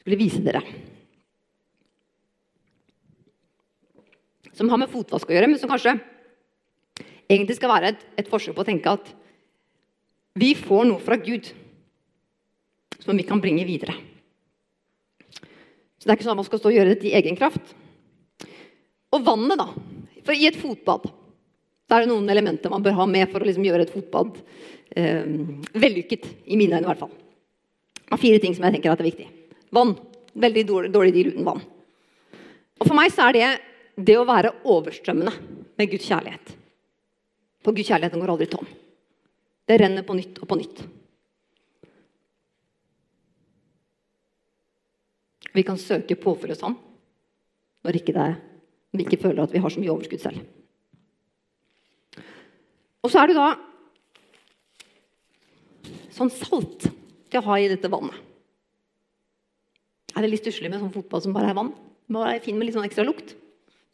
skulle 0.00 0.18
vise 0.20 0.40
dere. 0.40 0.62
Som 4.56 4.72
har 4.72 4.80
med 4.80 4.92
fotvask 4.92 5.28
å 5.28 5.36
gjøre, 5.36 5.50
men 5.52 5.60
som 5.60 5.68
kanskje 5.68 5.98
egentlig 7.28 7.58
skal 7.58 7.74
være 7.74 7.92
et, 7.92 8.08
et 8.24 8.32
forsøk 8.32 8.56
på 8.56 8.64
å 8.64 8.68
tenke 8.68 8.96
at 8.96 9.12
vi 10.40 10.54
får 10.56 10.88
noe 10.88 11.04
fra 11.04 11.20
Gud 11.20 11.52
som 13.04 13.20
vi 13.20 13.28
kan 13.28 13.44
bringe 13.44 13.68
videre. 13.68 13.98
Så 16.00 16.08
det 16.08 16.14
er 16.14 16.16
ikke 16.16 16.30
sånn 16.30 16.38
at 16.38 16.40
man 16.40 16.48
skal 16.48 16.64
stå 16.64 16.72
og 16.72 16.78
gjøre 16.78 16.94
dette 16.94 17.10
i 17.10 17.16
egen 17.20 17.36
kraft. 17.36 17.76
Og 19.12 19.26
vannet, 19.26 19.60
da. 19.60 19.68
For 20.22 20.36
i 20.36 20.46
et 20.48 20.58
fotbad 20.60 21.10
da 21.92 21.98
er 21.98 22.06
det 22.06 22.12
noen 22.14 22.30
elementer 22.32 22.72
man 22.72 22.80
bør 22.80 22.94
ha 23.02 23.04
med 23.04 23.28
for 23.28 23.44
å 23.44 23.44
liksom 23.44 23.66
gjøre 23.66 23.84
et 23.84 23.90
fotbad 23.92 24.38
eh, 24.96 25.26
vellykket. 25.76 26.24
I 26.48 26.56
mine 26.56 26.78
øyne, 26.78 26.86
i 26.86 26.88
hvert 26.88 27.02
fall. 27.02 27.10
Det 28.00 28.16
er 28.16 28.22
fire 28.22 28.40
ting 28.40 28.54
som 28.56 28.64
jeg 28.64 28.78
tenker 28.78 28.94
er 28.94 29.04
viktig. 29.04 29.26
Vann. 29.76 29.92
Veldig 30.32 30.62
dårlig, 30.64 30.88
dårlig 30.94 31.12
deal 31.12 31.28
uten 31.34 31.44
vann. 31.44 31.60
Og 32.80 32.86
For 32.86 32.96
meg 32.96 33.12
så 33.12 33.26
er 33.26 33.36
det 33.36 33.48
det 34.08 34.16
å 34.16 34.24
være 34.24 34.54
overstrømmende 34.72 35.34
med 35.76 35.90
Guds 35.92 36.06
kjærlighet. 36.08 36.54
For 37.60 37.76
Guds 37.76 37.90
kjærlighet 37.92 38.16
går 38.16 38.32
aldri 38.32 38.48
tom. 38.54 38.70
Det 39.68 39.76
renner 39.82 40.06
på 40.08 40.16
nytt 40.16 40.40
og 40.40 40.48
på 40.48 40.58
nytt. 40.62 40.80
Vi 45.52 45.66
kan 45.68 45.76
søke 45.76 46.16
påfyll 46.16 46.54
hos 46.54 46.64
Han 46.64 46.78
når 47.82 47.96
ikke 47.98 48.14
det, 48.16 48.30
vi 48.92 49.04
ikke 49.06 49.20
føler 49.22 49.44
at 49.44 49.52
vi 49.54 49.60
har 49.62 49.72
så 49.72 49.80
mye 49.80 49.92
overskudd 49.92 50.22
selv. 50.22 50.42
Og 53.02 53.10
så 53.10 53.22
er 53.22 53.30
det 53.30 53.38
da 53.38 53.48
sånn 56.12 56.30
salt 56.32 56.86
til 56.86 57.40
å 57.40 57.46
ha 57.48 57.58
i 57.58 57.70
dette 57.72 57.90
vannet. 57.90 58.14
Er 60.12 60.24
det 60.24 60.34
litt 60.34 60.42
stusslig 60.44 60.68
med 60.68 60.82
sånn 60.82 60.92
fotball 60.92 61.22
som 61.24 61.32
bare 61.34 61.50
er 61.50 61.56
vann? 61.56 61.72
Bare 62.12 62.40
fin 62.44 62.58
med 62.58 62.68
litt 62.68 62.76
sånn 62.76 62.86
ekstra 62.86 63.06
lukt. 63.06 63.32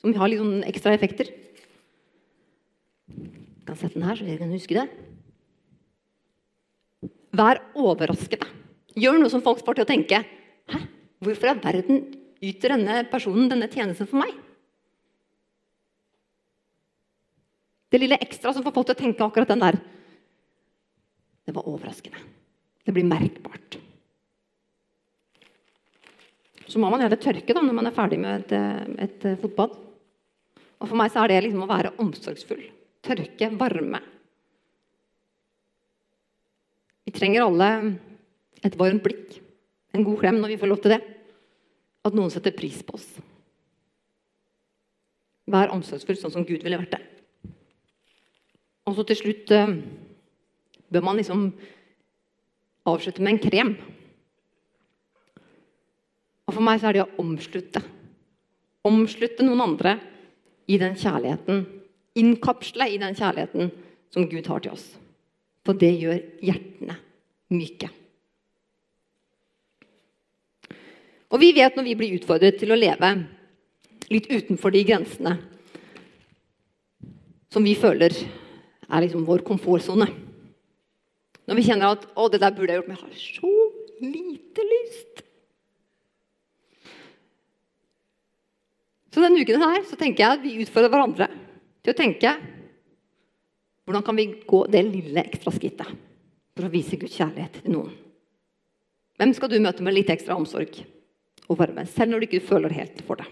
Som 0.02 0.14
har 0.18 0.30
litt 0.30 0.42
sånn 0.42 0.66
ekstra 0.66 0.94
effekter. 0.96 1.30
Jeg 3.08 3.66
kan 3.68 3.78
sette 3.78 3.94
den 3.94 4.06
her, 4.08 4.18
så 4.18 4.26
dere 4.26 4.42
kan 4.42 4.54
huske 4.54 4.74
det. 4.74 4.86
Vær 7.38 7.62
overraskende. 7.78 8.50
Gjør 8.98 9.20
noe 9.22 9.30
som 9.30 9.44
folk 9.44 9.62
får 9.62 9.78
til 9.78 9.84
å 9.84 9.88
tenke 9.88 10.18
Hæ? 10.68 10.78
Hvorfor 11.22 11.46
i 11.46 11.50
all 11.52 11.60
verden 11.62 12.00
yter 12.44 12.74
denne 12.74 13.00
personen 13.10 13.46
denne 13.50 13.68
tjenesten 13.70 14.08
for 14.10 14.20
meg? 14.20 14.32
Det 17.88 18.00
lille 18.00 18.18
ekstra 18.20 18.52
som 18.52 18.64
får 18.64 18.74
folk 18.76 18.90
til 18.90 18.96
å 18.96 19.02
tenke 19.02 19.24
akkurat 19.24 19.48
den 19.48 19.62
der, 19.62 19.78
det 21.48 21.54
var 21.56 21.68
overraskende. 21.68 22.20
Det 22.84 22.92
blir 22.92 23.08
merkbart. 23.08 23.78
Så 26.68 26.80
må 26.80 26.90
man 26.92 27.00
gjerne 27.00 27.20
tørke 27.20 27.54
da, 27.56 27.62
når 27.64 27.76
man 27.78 27.88
er 27.88 27.96
ferdig 27.96 28.18
med 28.20 28.52
et, 28.52 28.52
et 29.00 29.26
fotbad. 29.40 29.72
Og 30.78 30.90
for 30.90 30.98
meg 31.00 31.12
så 31.12 31.22
er 31.22 31.32
det 31.32 31.40
liksom 31.46 31.64
å 31.64 31.70
være 31.70 31.94
omsorgsfull. 32.04 32.60
Tørke, 33.04 33.48
varme. 33.56 34.02
Vi 37.08 37.14
trenger 37.16 37.46
alle 37.46 37.70
et 38.60 38.76
varmt 38.76 39.00
blikk, 39.00 39.38
en 39.96 40.04
god 40.04 40.20
klem 40.20 40.42
når 40.42 40.52
vi 40.52 40.60
får 40.60 40.68
lov 40.68 40.82
til 40.84 40.92
det. 40.92 41.00
At 42.04 42.16
noen 42.16 42.32
setter 42.32 42.52
pris 42.56 42.82
på 42.84 42.98
oss. 42.98 43.06
Vær 45.48 45.72
omsorgsfull 45.72 46.18
sånn 46.20 46.34
som 46.36 46.44
Gud 46.44 46.60
ville 46.60 46.76
vært 46.80 46.98
det. 46.98 47.04
Og 48.88 48.96
så 48.96 49.04
til 49.04 49.18
slutt 49.20 49.50
eh, 49.52 49.74
bør 50.88 51.04
man 51.04 51.18
liksom 51.20 51.50
avslutte 52.88 53.22
med 53.22 53.34
en 53.34 53.42
krem. 53.42 53.74
Og 56.48 56.54
for 56.56 56.64
meg 56.64 56.80
så 56.80 56.88
er 56.88 56.96
det 56.96 57.04
å 57.04 57.20
omslutte. 57.20 57.82
Omslutte 58.88 59.44
noen 59.44 59.60
andre 59.66 59.98
i 60.68 60.78
den 60.80 60.96
kjærligheten. 60.96 61.66
Innkapsle 62.16 62.88
i 62.88 62.96
den 63.00 63.16
kjærligheten 63.18 63.68
som 64.14 64.24
Gud 64.30 64.48
har 64.48 64.64
til 64.64 64.72
oss. 64.72 64.86
For 65.68 65.76
det 65.76 65.92
gjør 66.00 66.22
hjertene 66.40 66.96
myke. 67.52 67.90
Og 71.28 71.42
vi 71.42 71.52
vet 71.52 71.76
når 71.76 71.84
vi 71.84 71.96
blir 72.00 72.16
utfordret 72.16 72.56
til 72.56 72.72
å 72.72 72.80
leve 72.80 73.12
litt 74.08 74.30
utenfor 74.32 74.72
de 74.72 74.80
grensene 74.88 75.34
som 77.52 77.64
vi 77.64 77.74
føler 77.76 78.16
er 78.88 79.04
liksom 79.04 79.26
vår 79.28 79.44
komfortsone. 79.46 80.08
Når 81.48 81.56
vi 81.56 81.64
kjenner 81.64 81.92
at 81.92 82.04
'Å, 82.14 82.30
det 82.30 82.40
der 82.40 82.52
burde 82.52 82.72
jeg 82.72 82.80
gjort', 82.80 82.88
men 82.88 82.96
jeg 82.96 83.04
har 83.04 83.14
så 83.14 83.54
lite 84.00 84.62
lyst. 84.72 85.22
Så 89.12 89.24
denne 89.24 89.40
uken 89.40 89.62
her 89.62 89.82
så 89.88 89.96
tenker 89.96 90.22
jeg 90.22 90.38
at 90.38 90.44
vi 90.44 90.60
utfordrer 90.62 90.92
hverandre 90.92 91.28
til 91.82 91.94
å 91.94 91.96
tenke 91.96 92.34
hvordan 93.88 94.04
kan 94.04 94.16
vi 94.16 94.26
gå 94.44 94.66
det 94.68 94.82
lille 94.84 95.24
ekstra 95.24 95.50
skrittet 95.50 95.88
for 96.54 96.66
å 96.66 96.70
vise 96.70 96.98
Guds 97.00 97.16
kjærlighet 97.16 97.62
til 97.62 97.72
noen? 97.72 97.94
Hvem 99.16 99.32
skal 99.34 99.48
du 99.50 99.58
møte 99.64 99.82
med 99.82 99.96
litt 99.96 100.10
ekstra 100.12 100.36
omsorg 100.36 100.76
og 101.48 101.56
varme, 101.58 101.86
selv 101.88 102.12
når 102.12 102.20
du 102.20 102.26
ikke 102.28 102.46
føler 102.46 102.76
helt 102.76 103.00
for 103.08 103.16
det? 103.16 103.26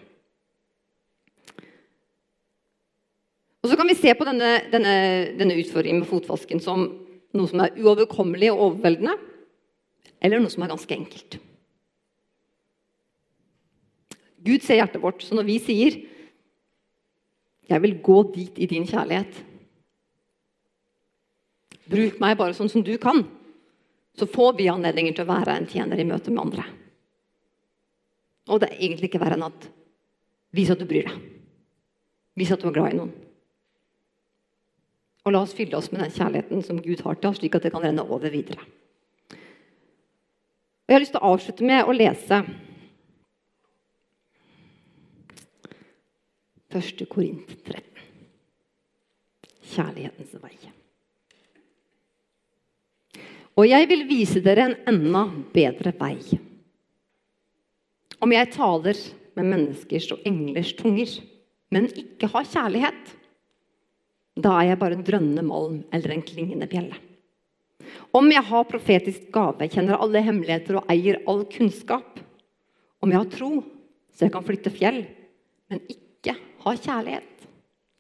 Og 3.67 3.73
så 3.73 3.77
kan 3.81 3.89
vi 3.91 3.97
se 3.99 4.13
på 4.15 4.23
denne, 4.29 4.51
denne, 4.71 4.93
denne 5.35 5.57
utfordringen 5.59 6.05
med 6.05 6.07
fotvasken 6.07 6.61
som 6.63 6.85
noe 7.35 7.51
som 7.51 7.65
er 7.65 7.75
uoverkommelig 7.83 8.53
og 8.53 8.61
overveldende, 8.63 9.17
eller 10.23 10.39
noe 10.39 10.53
som 10.55 10.63
er 10.63 10.71
ganske 10.71 10.95
enkelt. 10.95 11.41
Gud 14.47 14.63
ser 14.63 14.79
hjertet 14.79 15.03
vårt, 15.03 15.27
så 15.27 15.35
når 15.35 15.49
vi 15.51 15.59
sier 15.59 15.99
'Jeg 17.67 17.83
vil 17.83 17.99
gå 17.99 18.35
dit 18.37 18.59
i 18.63 18.67
din 18.71 18.87
kjærlighet', 18.87 19.43
Bruk 21.91 22.19
meg 22.19 22.39
bare 22.39 22.55
sånn 22.55 22.71
som 22.71 22.83
du 22.83 22.97
kan. 22.99 23.25
Så 24.19 24.27
får 24.27 24.57
vi 24.59 24.69
anledninger 24.69 25.13
til 25.15 25.23
å 25.23 25.33
være 25.33 25.55
en 25.55 25.67
tjener 25.67 25.99
i 25.99 26.05
møte 26.05 26.31
med 26.31 26.43
andre. 26.43 26.65
Og 28.49 28.61
det 28.61 28.71
er 28.71 28.81
egentlig 28.81 29.11
ikke 29.11 29.21
verre 29.23 29.35
enn 29.35 29.47
at 29.47 29.69
vis 30.51 30.71
at 30.71 30.79
du 30.79 30.87
bryr 30.89 31.07
deg. 31.07 31.21
Vis 32.35 32.51
at 32.51 32.61
du 32.61 32.67
er 32.67 32.73
glad 32.73 32.93
i 32.93 32.97
noen. 32.97 33.26
Og 35.27 35.35
la 35.35 35.43
oss 35.43 35.57
fylle 35.59 35.75
oss 35.75 35.91
med 35.91 36.05
den 36.05 36.15
kjærligheten 36.15 36.63
som 36.63 36.79
Gud 36.83 37.03
har 37.03 37.19
til 37.19 37.33
oss, 37.33 37.41
slik 37.41 37.57
at 37.59 37.67
det 37.67 37.73
kan 37.75 37.83
renne 37.83 38.05
over 38.07 38.31
videre. 38.31 38.63
Og 40.87 40.93
Jeg 40.93 40.95
har 40.95 41.03
lyst 41.03 41.17
til 41.17 41.23
å 41.25 41.33
avslutte 41.35 41.67
med 41.67 41.83
å 41.83 41.95
lese 41.97 42.39
1. 46.77 47.03
Korint 47.11 47.51
13. 47.67 47.83
Kjærlighetens 49.67 50.39
vei. 50.39 50.55
Og 53.57 53.67
jeg 53.67 53.89
vil 53.91 54.05
vise 54.07 54.43
dere 54.45 54.69
en 54.69 54.79
enda 54.93 55.25
bedre 55.55 55.91
vei. 55.97 56.21
Om 58.23 58.33
jeg 58.33 58.53
taler 58.55 59.01
med 59.37 59.49
menneskers 59.51 60.11
og 60.15 60.23
englers 60.29 60.75
tunger, 60.77 61.19
men 61.73 61.89
ikke 61.99 62.29
har 62.31 62.47
kjærlighet, 62.47 63.17
da 64.37 64.53
er 64.61 64.71
jeg 64.71 64.81
bare 64.81 64.97
en 64.99 65.05
drønnende 65.05 65.45
malm 65.47 65.79
eller 65.97 66.13
en 66.13 66.25
klingende 66.25 66.69
bjelle. 66.69 66.99
Om 68.17 68.29
jeg 68.33 68.45
har 68.49 68.69
profetisk 68.69 69.29
gave, 69.33 69.69
kjenner 69.73 70.01
alle 70.01 70.23
hemmeligheter 70.25 70.79
og 70.81 70.91
eier 70.93 71.23
all 71.29 71.45
kunnskap. 71.51 72.21
Om 73.01 73.13
jeg 73.13 73.21
har 73.23 73.31
tro, 73.33 73.51
så 74.13 74.27
jeg 74.27 74.35
kan 74.35 74.45
flytte 74.45 74.73
fjell, 74.73 75.03
men 75.71 75.83
ikke 75.93 76.37
har 76.65 76.81
kjærlighet, 76.81 77.47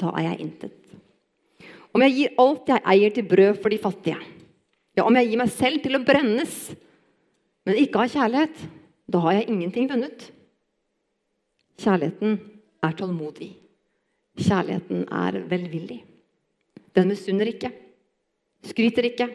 da 0.00 0.12
er 0.16 0.30
jeg 0.30 0.40
intet. 0.46 0.80
Om 1.96 2.04
jeg 2.04 2.16
gir 2.16 2.40
alt 2.42 2.72
jeg 2.72 2.84
eier 2.92 3.14
til 3.16 3.28
brød 3.28 3.60
for 3.62 3.72
de 3.72 3.80
fattige, 3.80 4.18
ja, 4.96 5.04
om 5.04 5.16
jeg 5.16 5.28
gir 5.28 5.40
meg 5.40 5.52
selv 5.52 5.82
til 5.84 5.98
å 5.98 6.04
brennes, 6.04 6.56
men 7.68 7.80
ikke 7.80 8.04
har 8.04 8.12
kjærlighet, 8.12 8.66
da 9.12 9.20
har 9.24 9.38
jeg 9.38 9.48
ingenting 9.52 9.88
vunnet. 9.90 10.28
Kjærligheten 11.80 12.38
er 12.84 12.96
tålmodig. 12.96 13.50
Kjærligheten 14.40 15.04
er 15.12 15.40
velvillig. 15.50 16.00
Den 16.96 17.10
misunner 17.12 17.48
ikke, 17.50 17.70
skryter 18.64 19.10
ikke, 19.10 19.26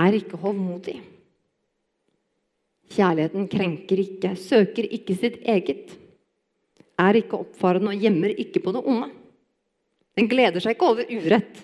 er 0.00 0.16
ikke 0.16 0.40
hovmodig. 0.40 0.96
Kjærligheten 2.92 3.48
krenker 3.52 4.00
ikke, 4.00 4.32
søker 4.36 4.88
ikke 4.88 5.16
sitt 5.16 5.40
eget, 5.48 5.92
er 7.00 7.18
ikke 7.20 7.40
oppfarende 7.44 7.92
og 7.92 8.00
gjemmer 8.04 8.32
ikke 8.32 8.62
på 8.64 8.72
det 8.72 8.82
onde. 8.84 9.10
Den 10.16 10.28
gleder 10.28 10.60
seg 10.60 10.76
ikke 10.76 10.90
over 10.92 11.08
urett, 11.08 11.62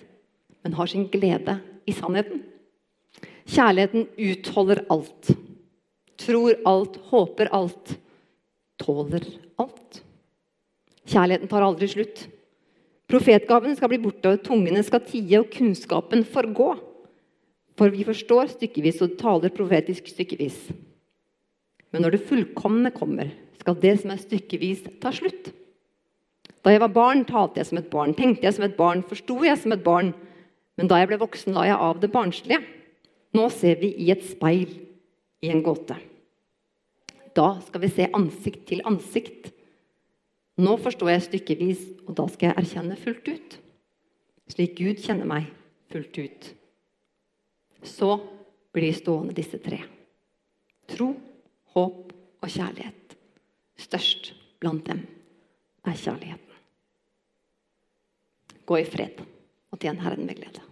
men 0.63 0.77
har 0.77 0.89
sin 0.89 1.05
glede 1.11 1.59
i 1.89 1.93
sannheten. 1.93 2.41
Kjærligheten 3.49 4.07
utholder 4.17 4.83
alt. 4.93 5.31
Tror 6.19 6.57
alt, 6.67 6.97
håper 7.09 7.49
alt, 7.55 7.93
tåler 8.81 9.25
alt. 9.61 10.01
Kjærligheten 11.09 11.49
tar 11.49 11.65
aldri 11.65 11.89
slutt. 11.89 12.27
Profetgaven 13.09 13.73
skal 13.77 13.89
bli 13.89 14.01
borte, 14.03 14.35
og 14.35 14.43
tungene 14.45 14.83
skal 14.85 15.01
tie, 15.01 15.39
og 15.41 15.49
kunnskapen 15.53 16.21
forgå. 16.27 16.75
For 17.79 17.93
vi 17.93 18.05
forstår 18.05 18.51
stykkevis 18.53 18.99
og 19.05 19.15
taler 19.17 19.53
profetisk 19.55 20.11
stykkevis. 20.11 20.57
Men 21.89 22.03
når 22.05 22.15
det 22.15 22.25
fullkomne 22.29 22.91
kommer, 22.93 23.31
skal 23.59 23.77
det 23.81 23.95
som 24.01 24.13
er 24.13 24.21
stykkevis, 24.21 24.83
ta 25.01 25.11
slutt. 25.15 25.49
Da 26.61 26.73
jeg 26.73 26.83
var 26.83 26.93
barn, 26.93 27.23
talte 27.25 27.61
jeg 27.61 27.69
som 27.69 27.79
et 27.79 27.89
barn, 27.89 28.13
tenkte 28.13 28.45
jeg 28.45 28.57
som 28.57 28.67
et 28.67 28.77
barn, 28.77 29.01
forsto 29.07 29.39
jeg 29.47 29.57
som 29.57 29.73
et 29.73 29.83
barn. 29.83 30.11
Men 30.77 30.91
da 30.91 30.99
jeg 30.99 31.09
ble 31.09 31.21
voksen, 31.21 31.55
la 31.55 31.65
jeg 31.65 31.79
av 31.79 32.01
det 32.03 32.11
barnslige. 32.13 32.61
Nå 33.35 33.47
ser 33.53 33.79
vi 33.81 33.93
i 34.03 34.09
et 34.13 34.21
speil 34.27 34.75
i 35.41 35.49
en 35.53 35.63
gåte. 35.65 35.97
Da 37.37 37.53
skal 37.65 37.83
vi 37.83 37.91
se 37.93 38.09
ansikt 38.15 38.67
til 38.69 38.83
ansikt. 38.87 39.49
Nå 40.59 40.75
forstår 40.83 41.13
jeg 41.13 41.25
stykkevis, 41.27 41.83
og 42.07 42.17
da 42.19 42.25
skal 42.31 42.49
jeg 42.49 42.59
erkjenne 42.59 42.97
fullt 42.99 43.29
ut. 43.31 43.55
Slik 44.49 44.75
Gud 44.79 44.99
kjenner 44.99 45.29
meg 45.29 45.47
fullt 45.93 46.19
ut. 46.19 46.49
Så 47.85 48.11
blir 48.75 48.95
stående 48.97 49.35
disse 49.37 49.59
tre. 49.63 49.79
Tro, 50.89 51.13
håp 51.75 52.11
og 52.11 52.49
kjærlighet. 52.49 53.15
Størst 53.79 54.33
blant 54.59 54.83
dem 54.89 55.05
er 55.87 55.95
kjærligheten. 55.95 56.45
Gå 58.67 58.81
i 58.81 58.89
fred 58.89 59.23
og 59.71 59.79
tjen 59.81 60.01
Herren 60.03 60.27
med 60.27 60.41
glede. 60.41 60.68